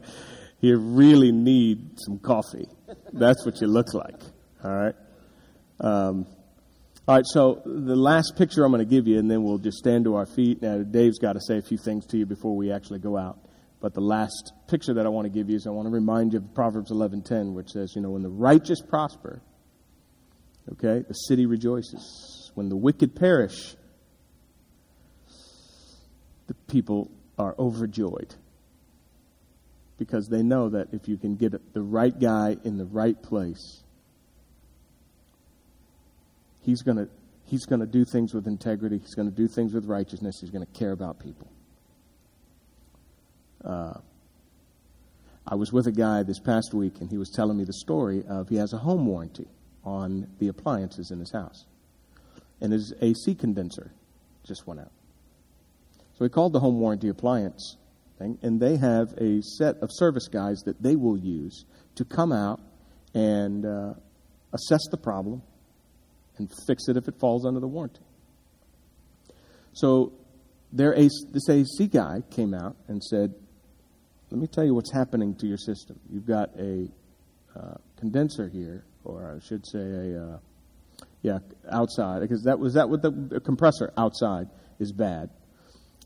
you 0.60 0.76
really 0.76 1.32
need 1.32 1.98
some 1.98 2.18
coffee. 2.18 2.68
That's 3.14 3.46
what 3.46 3.62
you 3.62 3.68
look 3.68 3.94
like. 3.94 4.20
All 4.62 4.70
right. 4.70 4.94
Um, 5.80 6.26
all 7.08 7.14
right. 7.16 7.24
So 7.24 7.62
the 7.64 7.96
last 7.96 8.34
picture 8.36 8.66
I'm 8.66 8.70
going 8.70 8.86
to 8.86 8.94
give 8.94 9.08
you, 9.08 9.18
and 9.18 9.30
then 9.30 9.42
we'll 9.42 9.56
just 9.56 9.78
stand 9.78 10.04
to 10.04 10.16
our 10.16 10.26
feet. 10.26 10.60
Now, 10.60 10.82
Dave's 10.82 11.18
got 11.18 11.32
to 11.32 11.40
say 11.40 11.56
a 11.56 11.62
few 11.62 11.78
things 11.78 12.04
to 12.08 12.18
you 12.18 12.26
before 12.26 12.54
we 12.54 12.70
actually 12.70 12.98
go 12.98 13.16
out. 13.16 13.38
But 13.80 13.94
the 13.94 14.02
last 14.02 14.52
picture 14.68 14.92
that 14.92 15.06
I 15.06 15.08
want 15.08 15.24
to 15.24 15.30
give 15.30 15.48
you 15.48 15.56
is 15.56 15.66
I 15.66 15.70
want 15.70 15.86
to 15.86 15.90
remind 15.90 16.34
you 16.34 16.40
of 16.40 16.54
Proverbs 16.54 16.90
11:10, 16.90 17.54
which 17.54 17.70
says, 17.70 17.94
you 17.96 18.02
know, 18.02 18.10
when 18.10 18.22
the 18.22 18.28
righteous 18.28 18.82
prosper, 18.82 19.40
okay, 20.72 21.04
the 21.06 21.14
city 21.14 21.46
rejoices. 21.46 22.50
When 22.54 22.68
the 22.68 22.76
wicked 22.76 23.14
perish, 23.14 23.76
the 26.46 26.54
people 26.68 27.10
are 27.38 27.54
overjoyed 27.58 28.34
because 29.98 30.28
they 30.28 30.42
know 30.42 30.68
that 30.70 30.88
if 30.92 31.08
you 31.08 31.16
can 31.16 31.36
get 31.36 31.52
the 31.74 31.82
right 31.82 32.18
guy 32.18 32.56
in 32.64 32.76
the 32.76 32.86
right 32.86 33.20
place, 33.22 33.82
he's 36.62 36.82
going 36.82 36.96
to 36.96 37.08
he's 37.46 37.66
going 37.66 37.80
to 37.80 37.86
do 37.86 38.04
things 38.04 38.32
with 38.32 38.46
integrity, 38.46 38.98
he's 38.98 39.14
going 39.14 39.28
to 39.28 39.34
do 39.34 39.48
things 39.48 39.74
with 39.74 39.86
righteousness, 39.86 40.38
he's 40.40 40.50
going 40.50 40.64
to 40.64 40.78
care 40.78 40.92
about 40.92 41.18
people. 41.18 41.50
Uh, 43.64 43.94
I 45.46 45.56
was 45.56 45.72
with 45.72 45.86
a 45.86 45.92
guy 45.92 46.22
this 46.22 46.38
past 46.38 46.72
week, 46.72 46.94
and 47.00 47.10
he 47.10 47.18
was 47.18 47.30
telling 47.30 47.56
me 47.56 47.64
the 47.64 47.72
story 47.72 48.24
of 48.28 48.48
he 48.48 48.56
has 48.56 48.72
a 48.72 48.78
home 48.78 49.04
warranty 49.04 49.48
on 49.84 50.26
the 50.38 50.48
appliances 50.48 51.10
in 51.10 51.18
his 51.18 51.32
house, 51.32 51.66
and 52.60 52.72
his 52.72 52.92
AC 53.00 53.34
condenser 53.34 53.92
just 54.44 54.66
went 54.66 54.80
out. 54.80 54.92
So 56.18 56.24
he 56.24 56.28
called 56.28 56.52
the 56.52 56.60
home 56.60 56.80
warranty 56.80 57.08
appliance 57.08 57.76
thing, 58.18 58.38
and 58.42 58.60
they 58.60 58.76
have 58.76 59.12
a 59.18 59.40
set 59.42 59.76
of 59.78 59.90
service 59.92 60.28
guys 60.28 60.60
that 60.66 60.82
they 60.82 60.96
will 60.96 61.16
use 61.16 61.64
to 61.96 62.04
come 62.04 62.32
out 62.32 62.60
and 63.14 63.64
uh, 63.64 63.94
assess 64.52 64.86
the 64.90 64.96
problem 64.96 65.42
and 66.38 66.50
fix 66.66 66.88
it 66.88 66.96
if 66.96 67.08
it 67.08 67.18
falls 67.18 67.46
under 67.46 67.60
the 67.60 67.66
warranty. 67.66 68.02
So 69.72 70.12
their 70.72 70.94
AC, 70.94 71.10
this 71.30 71.48
AC 71.48 71.86
guy 71.88 72.22
came 72.30 72.54
out 72.54 72.76
and 72.88 73.02
said, 73.02 73.34
let 74.30 74.40
me 74.40 74.46
tell 74.46 74.64
you 74.64 74.74
what's 74.74 74.92
happening 74.92 75.34
to 75.36 75.46
your 75.46 75.56
system. 75.56 75.98
You've 76.08 76.26
got 76.26 76.50
a 76.58 76.88
uh, 77.56 77.74
condenser 77.96 78.48
here, 78.48 78.84
or 79.04 79.36
I 79.36 79.46
should 79.46 79.66
say 79.66 79.78
a, 79.78 80.22
uh, 80.22 80.38
yeah, 81.22 81.38
outside, 81.70 82.20
because 82.20 82.44
that 82.44 82.58
was 82.58 82.74
that 82.74 82.88
what 82.88 83.02
the 83.02 83.40
compressor 83.44 83.92
outside 83.96 84.48
is 84.78 84.92
bad. 84.92 85.30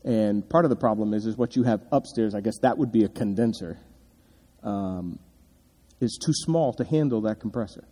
And 0.03 0.47
part 0.47 0.65
of 0.65 0.69
the 0.69 0.75
problem 0.75 1.13
is, 1.13 1.25
is 1.25 1.35
what 1.35 1.55
you 1.55 1.63
have 1.63 1.81
upstairs, 1.91 2.35
I 2.35 2.41
guess 2.41 2.59
that 2.61 2.77
would 2.77 2.91
be 2.91 3.03
a 3.03 3.09
condenser, 3.09 3.79
um, 4.63 5.19
is 5.99 6.19
too 6.23 6.33
small 6.33 6.73
to 6.73 6.83
handle 6.83 7.21
that 7.21 7.39
compressor. 7.39 7.85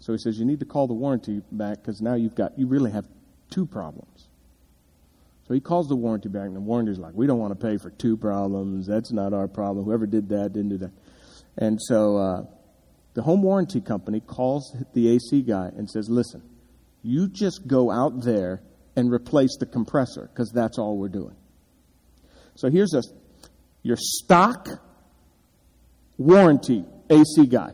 So 0.00 0.12
he 0.12 0.18
says, 0.18 0.38
you 0.38 0.44
need 0.44 0.60
to 0.60 0.66
call 0.66 0.86
the 0.86 0.94
warranty 0.94 1.42
back 1.52 1.78
because 1.78 2.02
now 2.02 2.14
you've 2.14 2.34
got, 2.34 2.58
you 2.58 2.66
really 2.66 2.90
have 2.90 3.06
two 3.50 3.66
problems. 3.66 4.28
So 5.46 5.54
he 5.54 5.60
calls 5.60 5.88
the 5.88 5.96
warranty 5.96 6.28
back, 6.28 6.46
and 6.46 6.56
the 6.56 6.60
warranty's 6.60 6.98
like, 6.98 7.12
we 7.14 7.26
don't 7.26 7.38
want 7.38 7.58
to 7.58 7.66
pay 7.66 7.76
for 7.76 7.90
two 7.90 8.16
problems. 8.16 8.86
That's 8.86 9.12
not 9.12 9.32
our 9.32 9.46
problem. 9.46 9.84
Whoever 9.84 10.06
did 10.06 10.30
that 10.30 10.52
didn't 10.54 10.70
do 10.70 10.78
that. 10.78 10.92
And 11.56 11.78
so 11.80 12.16
uh, 12.16 12.42
the 13.14 13.22
home 13.22 13.42
warranty 13.42 13.80
company 13.80 14.20
calls 14.20 14.76
the 14.92 15.08
AC 15.08 15.42
guy 15.42 15.70
and 15.76 15.88
says, 15.88 16.08
listen, 16.08 16.42
you 17.02 17.28
just 17.28 17.66
go 17.66 17.90
out 17.90 18.22
there 18.22 18.62
and 18.96 19.12
replace 19.12 19.56
the 19.58 19.66
compressor 19.66 20.28
because 20.32 20.50
that's 20.50 20.78
all 20.78 20.96
we're 20.96 21.08
doing. 21.08 21.36
So 22.56 22.70
here's 22.70 22.94
a 22.94 23.02
your 23.82 23.96
stock 23.98 24.68
warranty 26.16 26.84
AC 27.10 27.46
guy. 27.46 27.72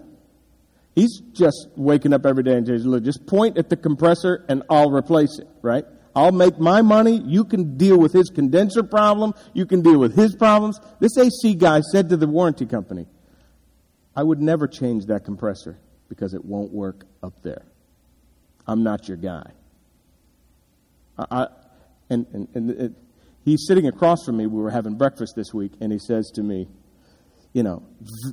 He's 0.94 1.20
just 1.32 1.68
waking 1.76 2.12
up 2.12 2.26
every 2.26 2.42
day 2.42 2.54
and 2.54 2.66
says, 2.66 2.84
look, 2.84 3.04
just 3.04 3.26
point 3.26 3.58
at 3.58 3.70
the 3.70 3.76
compressor 3.76 4.44
and 4.48 4.62
I'll 4.68 4.90
replace 4.90 5.38
it, 5.38 5.46
right? 5.62 5.84
I'll 6.16 6.32
make 6.32 6.58
my 6.58 6.82
money. 6.82 7.22
You 7.24 7.44
can 7.44 7.76
deal 7.76 7.96
with 7.96 8.12
his 8.12 8.28
condenser 8.28 8.82
problem. 8.82 9.32
You 9.54 9.66
can 9.66 9.82
deal 9.82 9.98
with 9.98 10.16
his 10.16 10.34
problems. 10.34 10.80
This 10.98 11.16
AC 11.16 11.54
guy 11.54 11.80
said 11.92 12.08
to 12.08 12.16
the 12.16 12.26
warranty 12.26 12.66
company, 12.66 13.06
I 14.14 14.22
would 14.22 14.40
never 14.40 14.66
change 14.66 15.06
that 15.06 15.24
compressor 15.24 15.78
because 16.08 16.34
it 16.34 16.44
won't 16.44 16.72
work 16.72 17.04
up 17.22 17.42
there. 17.42 17.64
I'm 18.66 18.82
not 18.82 19.08
your 19.08 19.16
guy. 19.16 19.50
I, 21.18 21.48
and 22.08 22.26
and, 22.32 22.48
and 22.54 22.70
it, 22.70 22.92
he's 23.44 23.64
sitting 23.66 23.86
across 23.86 24.24
from 24.24 24.36
me. 24.36 24.46
We 24.46 24.60
were 24.60 24.70
having 24.70 24.96
breakfast 24.96 25.34
this 25.36 25.52
week, 25.54 25.72
and 25.80 25.92
he 25.92 25.98
says 25.98 26.30
to 26.34 26.42
me, 26.42 26.68
you 27.52 27.62
know, 27.62 27.82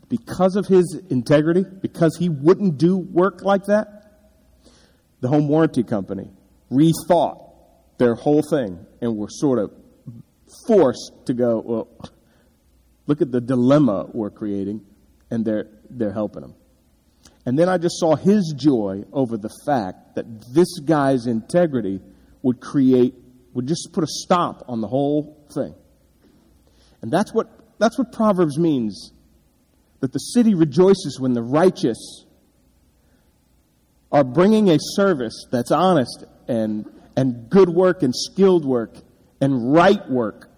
because 0.10 0.56
of 0.56 0.68
his 0.68 1.02
integrity, 1.10 1.66
because 1.82 2.18
he 2.18 2.30
wouldn't 2.30 2.78
do 2.78 2.98
work 2.98 3.44
like 3.44 3.66
that, 3.66 3.98
the 5.22 5.28
home 5.28 5.48
warranty 5.48 5.84
company 5.84 6.30
rethought 6.72 7.52
their 7.98 8.16
whole 8.16 8.44
thing 8.44 8.86
and 9.02 9.18
were 9.18 9.30
sort 9.30 9.58
of 9.58 9.72
forced 10.68 11.12
to 11.26 11.34
go, 11.34 11.62
well, 11.66 12.12
look 13.08 13.22
at 13.22 13.32
the 13.32 13.42
dilemma 13.42 14.08
we're 14.14 14.30
creating, 14.30 14.82
and 15.30 15.46
they're, 15.46 15.68
they're 15.90 16.14
helping 16.14 16.44
him. 16.44 16.56
And 17.46 17.58
then 17.58 17.70
I 17.70 17.78
just 17.78 18.00
saw 18.00 18.16
his 18.16 18.54
joy 18.58 19.04
over 19.14 19.38
the 19.38 19.50
fact 19.66 20.16
that 20.16 20.26
this 20.54 20.80
guy's 20.80 21.28
integrity 21.28 22.02
would 22.42 22.60
create, 22.60 23.16
would 23.54 23.68
just 23.68 23.90
put 23.94 24.04
a 24.04 24.08
stop 24.08 24.66
on 24.68 24.82
the 24.82 24.88
whole 24.88 25.38
thing. 25.54 25.74
And 27.02 27.12
that's 27.12 27.34
what, 27.34 27.50
that's 27.80 27.98
what 27.98 28.12
Proverbs 28.12 28.58
means 28.58 29.14
that 30.00 30.12
the 30.12 30.20
city 30.20 30.56
rejoices 30.56 31.20
when 31.20 31.34
the 31.34 31.42
righteous 31.42 32.26
are 34.12 34.24
bringing 34.24 34.70
a 34.70 34.78
service 34.80 35.46
that's 35.52 35.72
honest 35.72 36.24
and 36.48 36.86
and 37.18 37.50
good 37.50 37.68
work 37.68 38.04
and 38.04 38.16
skilled 38.16 38.64
work 38.64 38.96
and 39.42 39.74
right 39.74 40.08
work. 40.08 40.50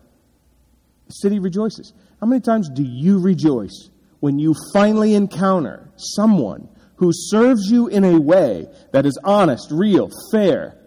The 1.07 1.13
city 1.13 1.39
rejoices. 1.39 1.93
How 2.20 2.28
many 2.28 2.41
times 2.41 2.70
do 2.70 2.84
you 2.84 3.20
rejoice 3.20 3.89
when 4.20 4.39
you 4.39 4.53
finally 4.74 5.13
encounter 5.15 5.91
someone 5.95 6.70
who 6.95 7.11
serves 7.13 7.72
you 7.72 7.88
in 7.88 8.03
a 8.03 8.20
way 8.20 8.67
that 8.91 9.05
is 9.05 9.17
honest, 9.24 9.70
real, 9.72 10.09
fair, 10.32 10.78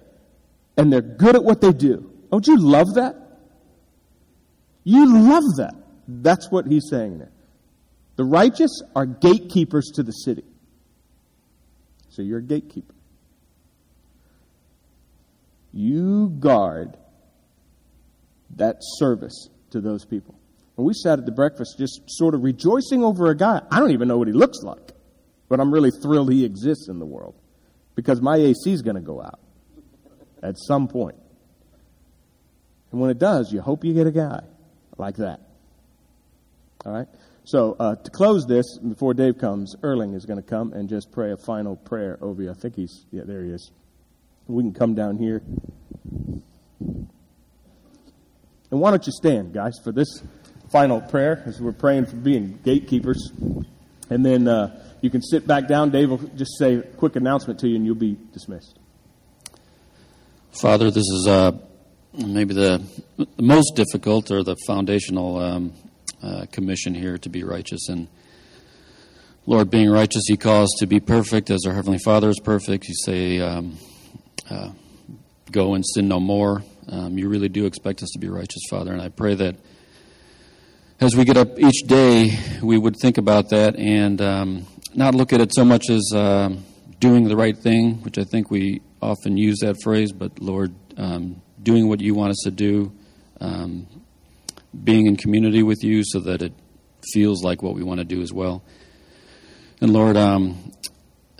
and 0.76 0.93
they're 0.93 1.01
good 1.01 1.35
at 1.35 1.43
what 1.43 1.61
they 1.61 1.72
do? 1.72 2.12
Don't 2.30 2.47
you 2.47 2.59
love 2.59 2.95
that? 2.95 3.16
You 4.85 5.07
love 5.07 5.45
that. 5.57 5.74
That's 6.09 6.51
what 6.51 6.66
he's 6.66 6.89
saying 6.91 7.18
there. 7.18 7.33
The 8.16 8.24
righteous 8.24 8.83
are 8.95 9.07
gatekeepers 9.07 9.93
to 9.95 10.03
the 10.03 10.12
city. 10.12 10.45
So 12.11 12.20
you're 12.20 12.41
a 12.41 12.43
gatekeeper. 12.43 12.95
You 15.72 16.28
guard 16.28 16.99
that 18.57 18.76
service 18.80 19.49
to 19.70 19.80
those 19.80 20.05
people. 20.05 20.35
And 20.77 20.87
we 20.87 20.95
sat 20.95 21.18
at 21.18 21.27
the 21.27 21.33
breakfast 21.33 21.77
just 21.79 22.01
sort 22.09 22.35
of 22.35 22.43
rejoicing 22.43 23.05
over 23.05 23.31
a 23.31 23.37
guy. 23.37 23.61
I 23.70 23.79
don't 23.79 23.91
even 23.91 24.09
know 24.09 24.18
what 24.18 24.29
he 24.29 24.33
looks 24.33 24.59
like, 24.62 24.93
but 25.49 25.61
I'm 25.61 25.73
really 25.73 25.91
thrilled 25.91 26.33
he 26.33 26.45
exists 26.45 26.89
in 26.89 26.99
the 26.99 27.07
world 27.07 27.35
because 27.95 28.20
my 28.20 28.37
AC 28.37 28.73
is 28.73 28.83
going 28.83 28.97
to 28.97 29.03
go 29.03 29.23
out 29.23 29.41
at 30.43 30.57
some 30.59 30.89
point. 30.89 31.16
And 32.91 33.01
when 33.01 33.11
it 33.11 33.18
does, 33.18 33.53
you 33.53 33.61
hope 33.61 33.85
you 33.85 33.95
get 33.95 34.07
a 34.07 34.12
guy 34.12 34.43
like 34.99 35.16
that. 35.16 35.41
All 36.85 36.93
right? 36.93 37.09
So, 37.45 37.77
uh, 37.79 37.97
to 37.97 38.11
close 38.11 38.47
this, 38.47 38.79
before 38.79 39.14
Dave 39.14 39.37
comes, 39.39 39.75
Erling 39.83 40.14
is 40.14 40.27
going 40.27 40.41
to 40.41 40.49
come 40.49 40.73
and 40.73 40.89
just 40.89 41.11
pray 41.11 41.33
a 41.33 41.37
final 41.37 41.75
prayer 41.75 42.18
over 42.20 42.43
you. 42.43 42.51
I 42.51 42.55
think 42.55 42.77
he's, 42.77 43.05
yeah, 43.11 43.23
there 43.25 43.43
he 43.43 43.51
is. 43.51 43.73
We 44.47 44.62
can 44.62 44.73
come 44.73 44.95
down 44.95 45.16
here. 45.16 45.43
And 48.70 48.81
why 48.81 48.91
don't 48.91 49.05
you 49.07 49.12
stand, 49.12 49.53
guys, 49.53 49.73
for 49.83 49.93
this 49.93 50.23
final 50.73 51.03
prayer 51.03 51.43
as 51.45 51.61
we're 51.61 51.70
praying 51.70 52.07
for 52.07 52.16
being 52.16 52.59
gatekeepers. 52.64 53.31
And 54.09 54.25
then 54.25 54.49
uh, 54.49 54.83
you 55.03 55.11
can 55.11 55.23
sit 55.23 55.47
back 55.47 55.68
down. 55.68 55.91
Dave 55.91 56.11
will 56.11 56.18
just 56.35 56.59
say 56.59 56.77
a 56.77 56.83
quick 56.83 57.14
announcement 57.14 57.61
to 57.61 57.68
you, 57.68 57.77
and 57.77 57.85
you'll 57.85 57.95
be 57.95 58.16
dismissed. 58.33 58.79
Father, 60.61 60.91
this 60.91 61.05
is 61.09 61.27
uh, 61.29 61.53
maybe 62.14 62.55
the, 62.55 62.83
most 63.39 63.77
difficult 63.77 64.31
or 64.31 64.43
the 64.43 64.57
foundational 64.66 65.39
um, 65.39 65.73
uh, 66.23 66.47
commission 66.51 66.95
here 66.95 67.18
to 67.18 67.29
be 67.29 67.45
righteous. 67.45 67.89
And 67.89 68.09
Lord, 69.47 69.70
being 69.70 69.91
righteous, 69.91 70.23
He 70.27 70.37
calls 70.37 70.75
to 70.79 70.87
be 70.87 71.01
perfect 71.01 71.51
as 71.51 71.64
our 71.66 71.75
Heavenly 71.75 71.99
Father 71.99 72.31
is 72.31 72.41
perfect. 72.41 72.89
You 72.89 72.95
say, 72.95 73.41
um, 73.41 73.77
uh, 74.51 74.70
go 75.51 75.75
and 75.75 75.85
sin 75.87 76.09
no 76.09 76.20
more. 76.20 76.62
Um, 76.89 77.18
you 77.18 77.29
really 77.29 77.49
do 77.49 77.66
expect 77.66 78.03
us 78.03 78.11
to 78.12 78.18
be 78.18 78.29
righteous, 78.29 78.62
Father. 78.70 78.93
And 78.93 79.03
I 79.03 79.09
pray 79.09 79.35
that 79.35 79.57
as 81.03 81.16
we 81.16 81.24
get 81.24 81.36
up 81.36 81.59
each 81.59 81.82
day, 81.88 82.38
we 82.62 82.78
would 82.78 82.94
think 82.96 83.18
about 83.18 83.48
that 83.48 83.74
and 83.74 84.20
um, 84.20 84.64
not 84.94 85.16
look 85.16 85.32
at 85.32 85.40
it 85.40 85.53
so 85.53 85.64
much 85.64 85.90
as 85.90 86.12
uh, 86.14 86.48
doing 87.00 87.24
the 87.24 87.34
right 87.34 87.59
thing, 87.59 87.94
which 88.03 88.18
I 88.18 88.22
think 88.22 88.53
we 88.53 88.82
often 89.00 89.36
use 89.36 89.59
that 89.62 89.82
phrase, 89.82 90.12
but 90.12 90.38
Lord, 90.38 90.72
um, 90.96 91.42
doing 91.61 91.88
what 91.88 92.00
you 92.00 92.14
want 92.14 92.30
us 92.30 92.40
to 92.44 92.53
do, 92.53 92.92
um, 93.40 93.88
being 94.84 95.07
in 95.07 95.16
community 95.16 95.64
with 95.64 95.82
you 95.82 96.05
so 96.05 96.20
that 96.20 96.40
it 96.40 96.53
feels 97.12 97.42
like 97.42 97.64
what 97.64 97.74
we 97.74 97.82
want 97.82 97.98
to 97.98 98.05
do 98.05 98.22
as 98.22 98.32
well. 98.32 98.62
And 99.80 99.92
Lord, 99.92 100.16
um, 100.16 100.72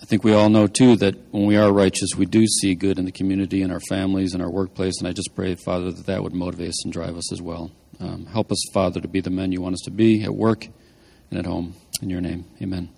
I 0.03 0.05
think 0.05 0.24
we 0.24 0.34
all 0.34 0.50
know 0.50 0.66
too 0.66 0.96
that 0.96 1.14
when 1.30 1.46
we 1.46 1.57
are 1.57 1.72
righteous, 1.72 2.11
we 2.16 2.26
do 2.26 2.44
see 2.44 2.74
good 2.74 2.98
in 2.98 3.05
the 3.05 3.12
community, 3.12 3.62
in 3.62 3.70
our 3.70 3.80
families, 3.88 4.34
in 4.34 4.40
our 4.40 4.50
workplace. 4.50 4.94
And 4.98 5.07
I 5.07 5.12
just 5.12 5.30
pray, 5.36 5.55
Father, 5.55 5.92
that 5.92 6.07
that 6.07 6.24
would 6.24 6.34
motivate 6.34 6.70
us 6.70 6.84
and 6.84 6.92
drive 6.92 7.16
us 7.16 7.32
as 7.32 7.40
well. 7.40 7.70
Um, 8.00 8.26
help 8.26 8.50
us, 8.50 8.59
Father, 8.74 9.00
to 9.00 9.07
be 9.07 9.20
the 9.20 9.30
men 9.30 9.53
you 9.53 9.62
want 9.62 9.74
us 9.74 9.82
to 9.84 9.92
be 9.92 10.24
at 10.24 10.34
work 10.34 10.66
and 11.30 11.38
at 11.38 11.46
home. 11.46 11.74
In 12.03 12.11
your 12.11 12.20
name, 12.20 12.46
amen. 12.61 12.90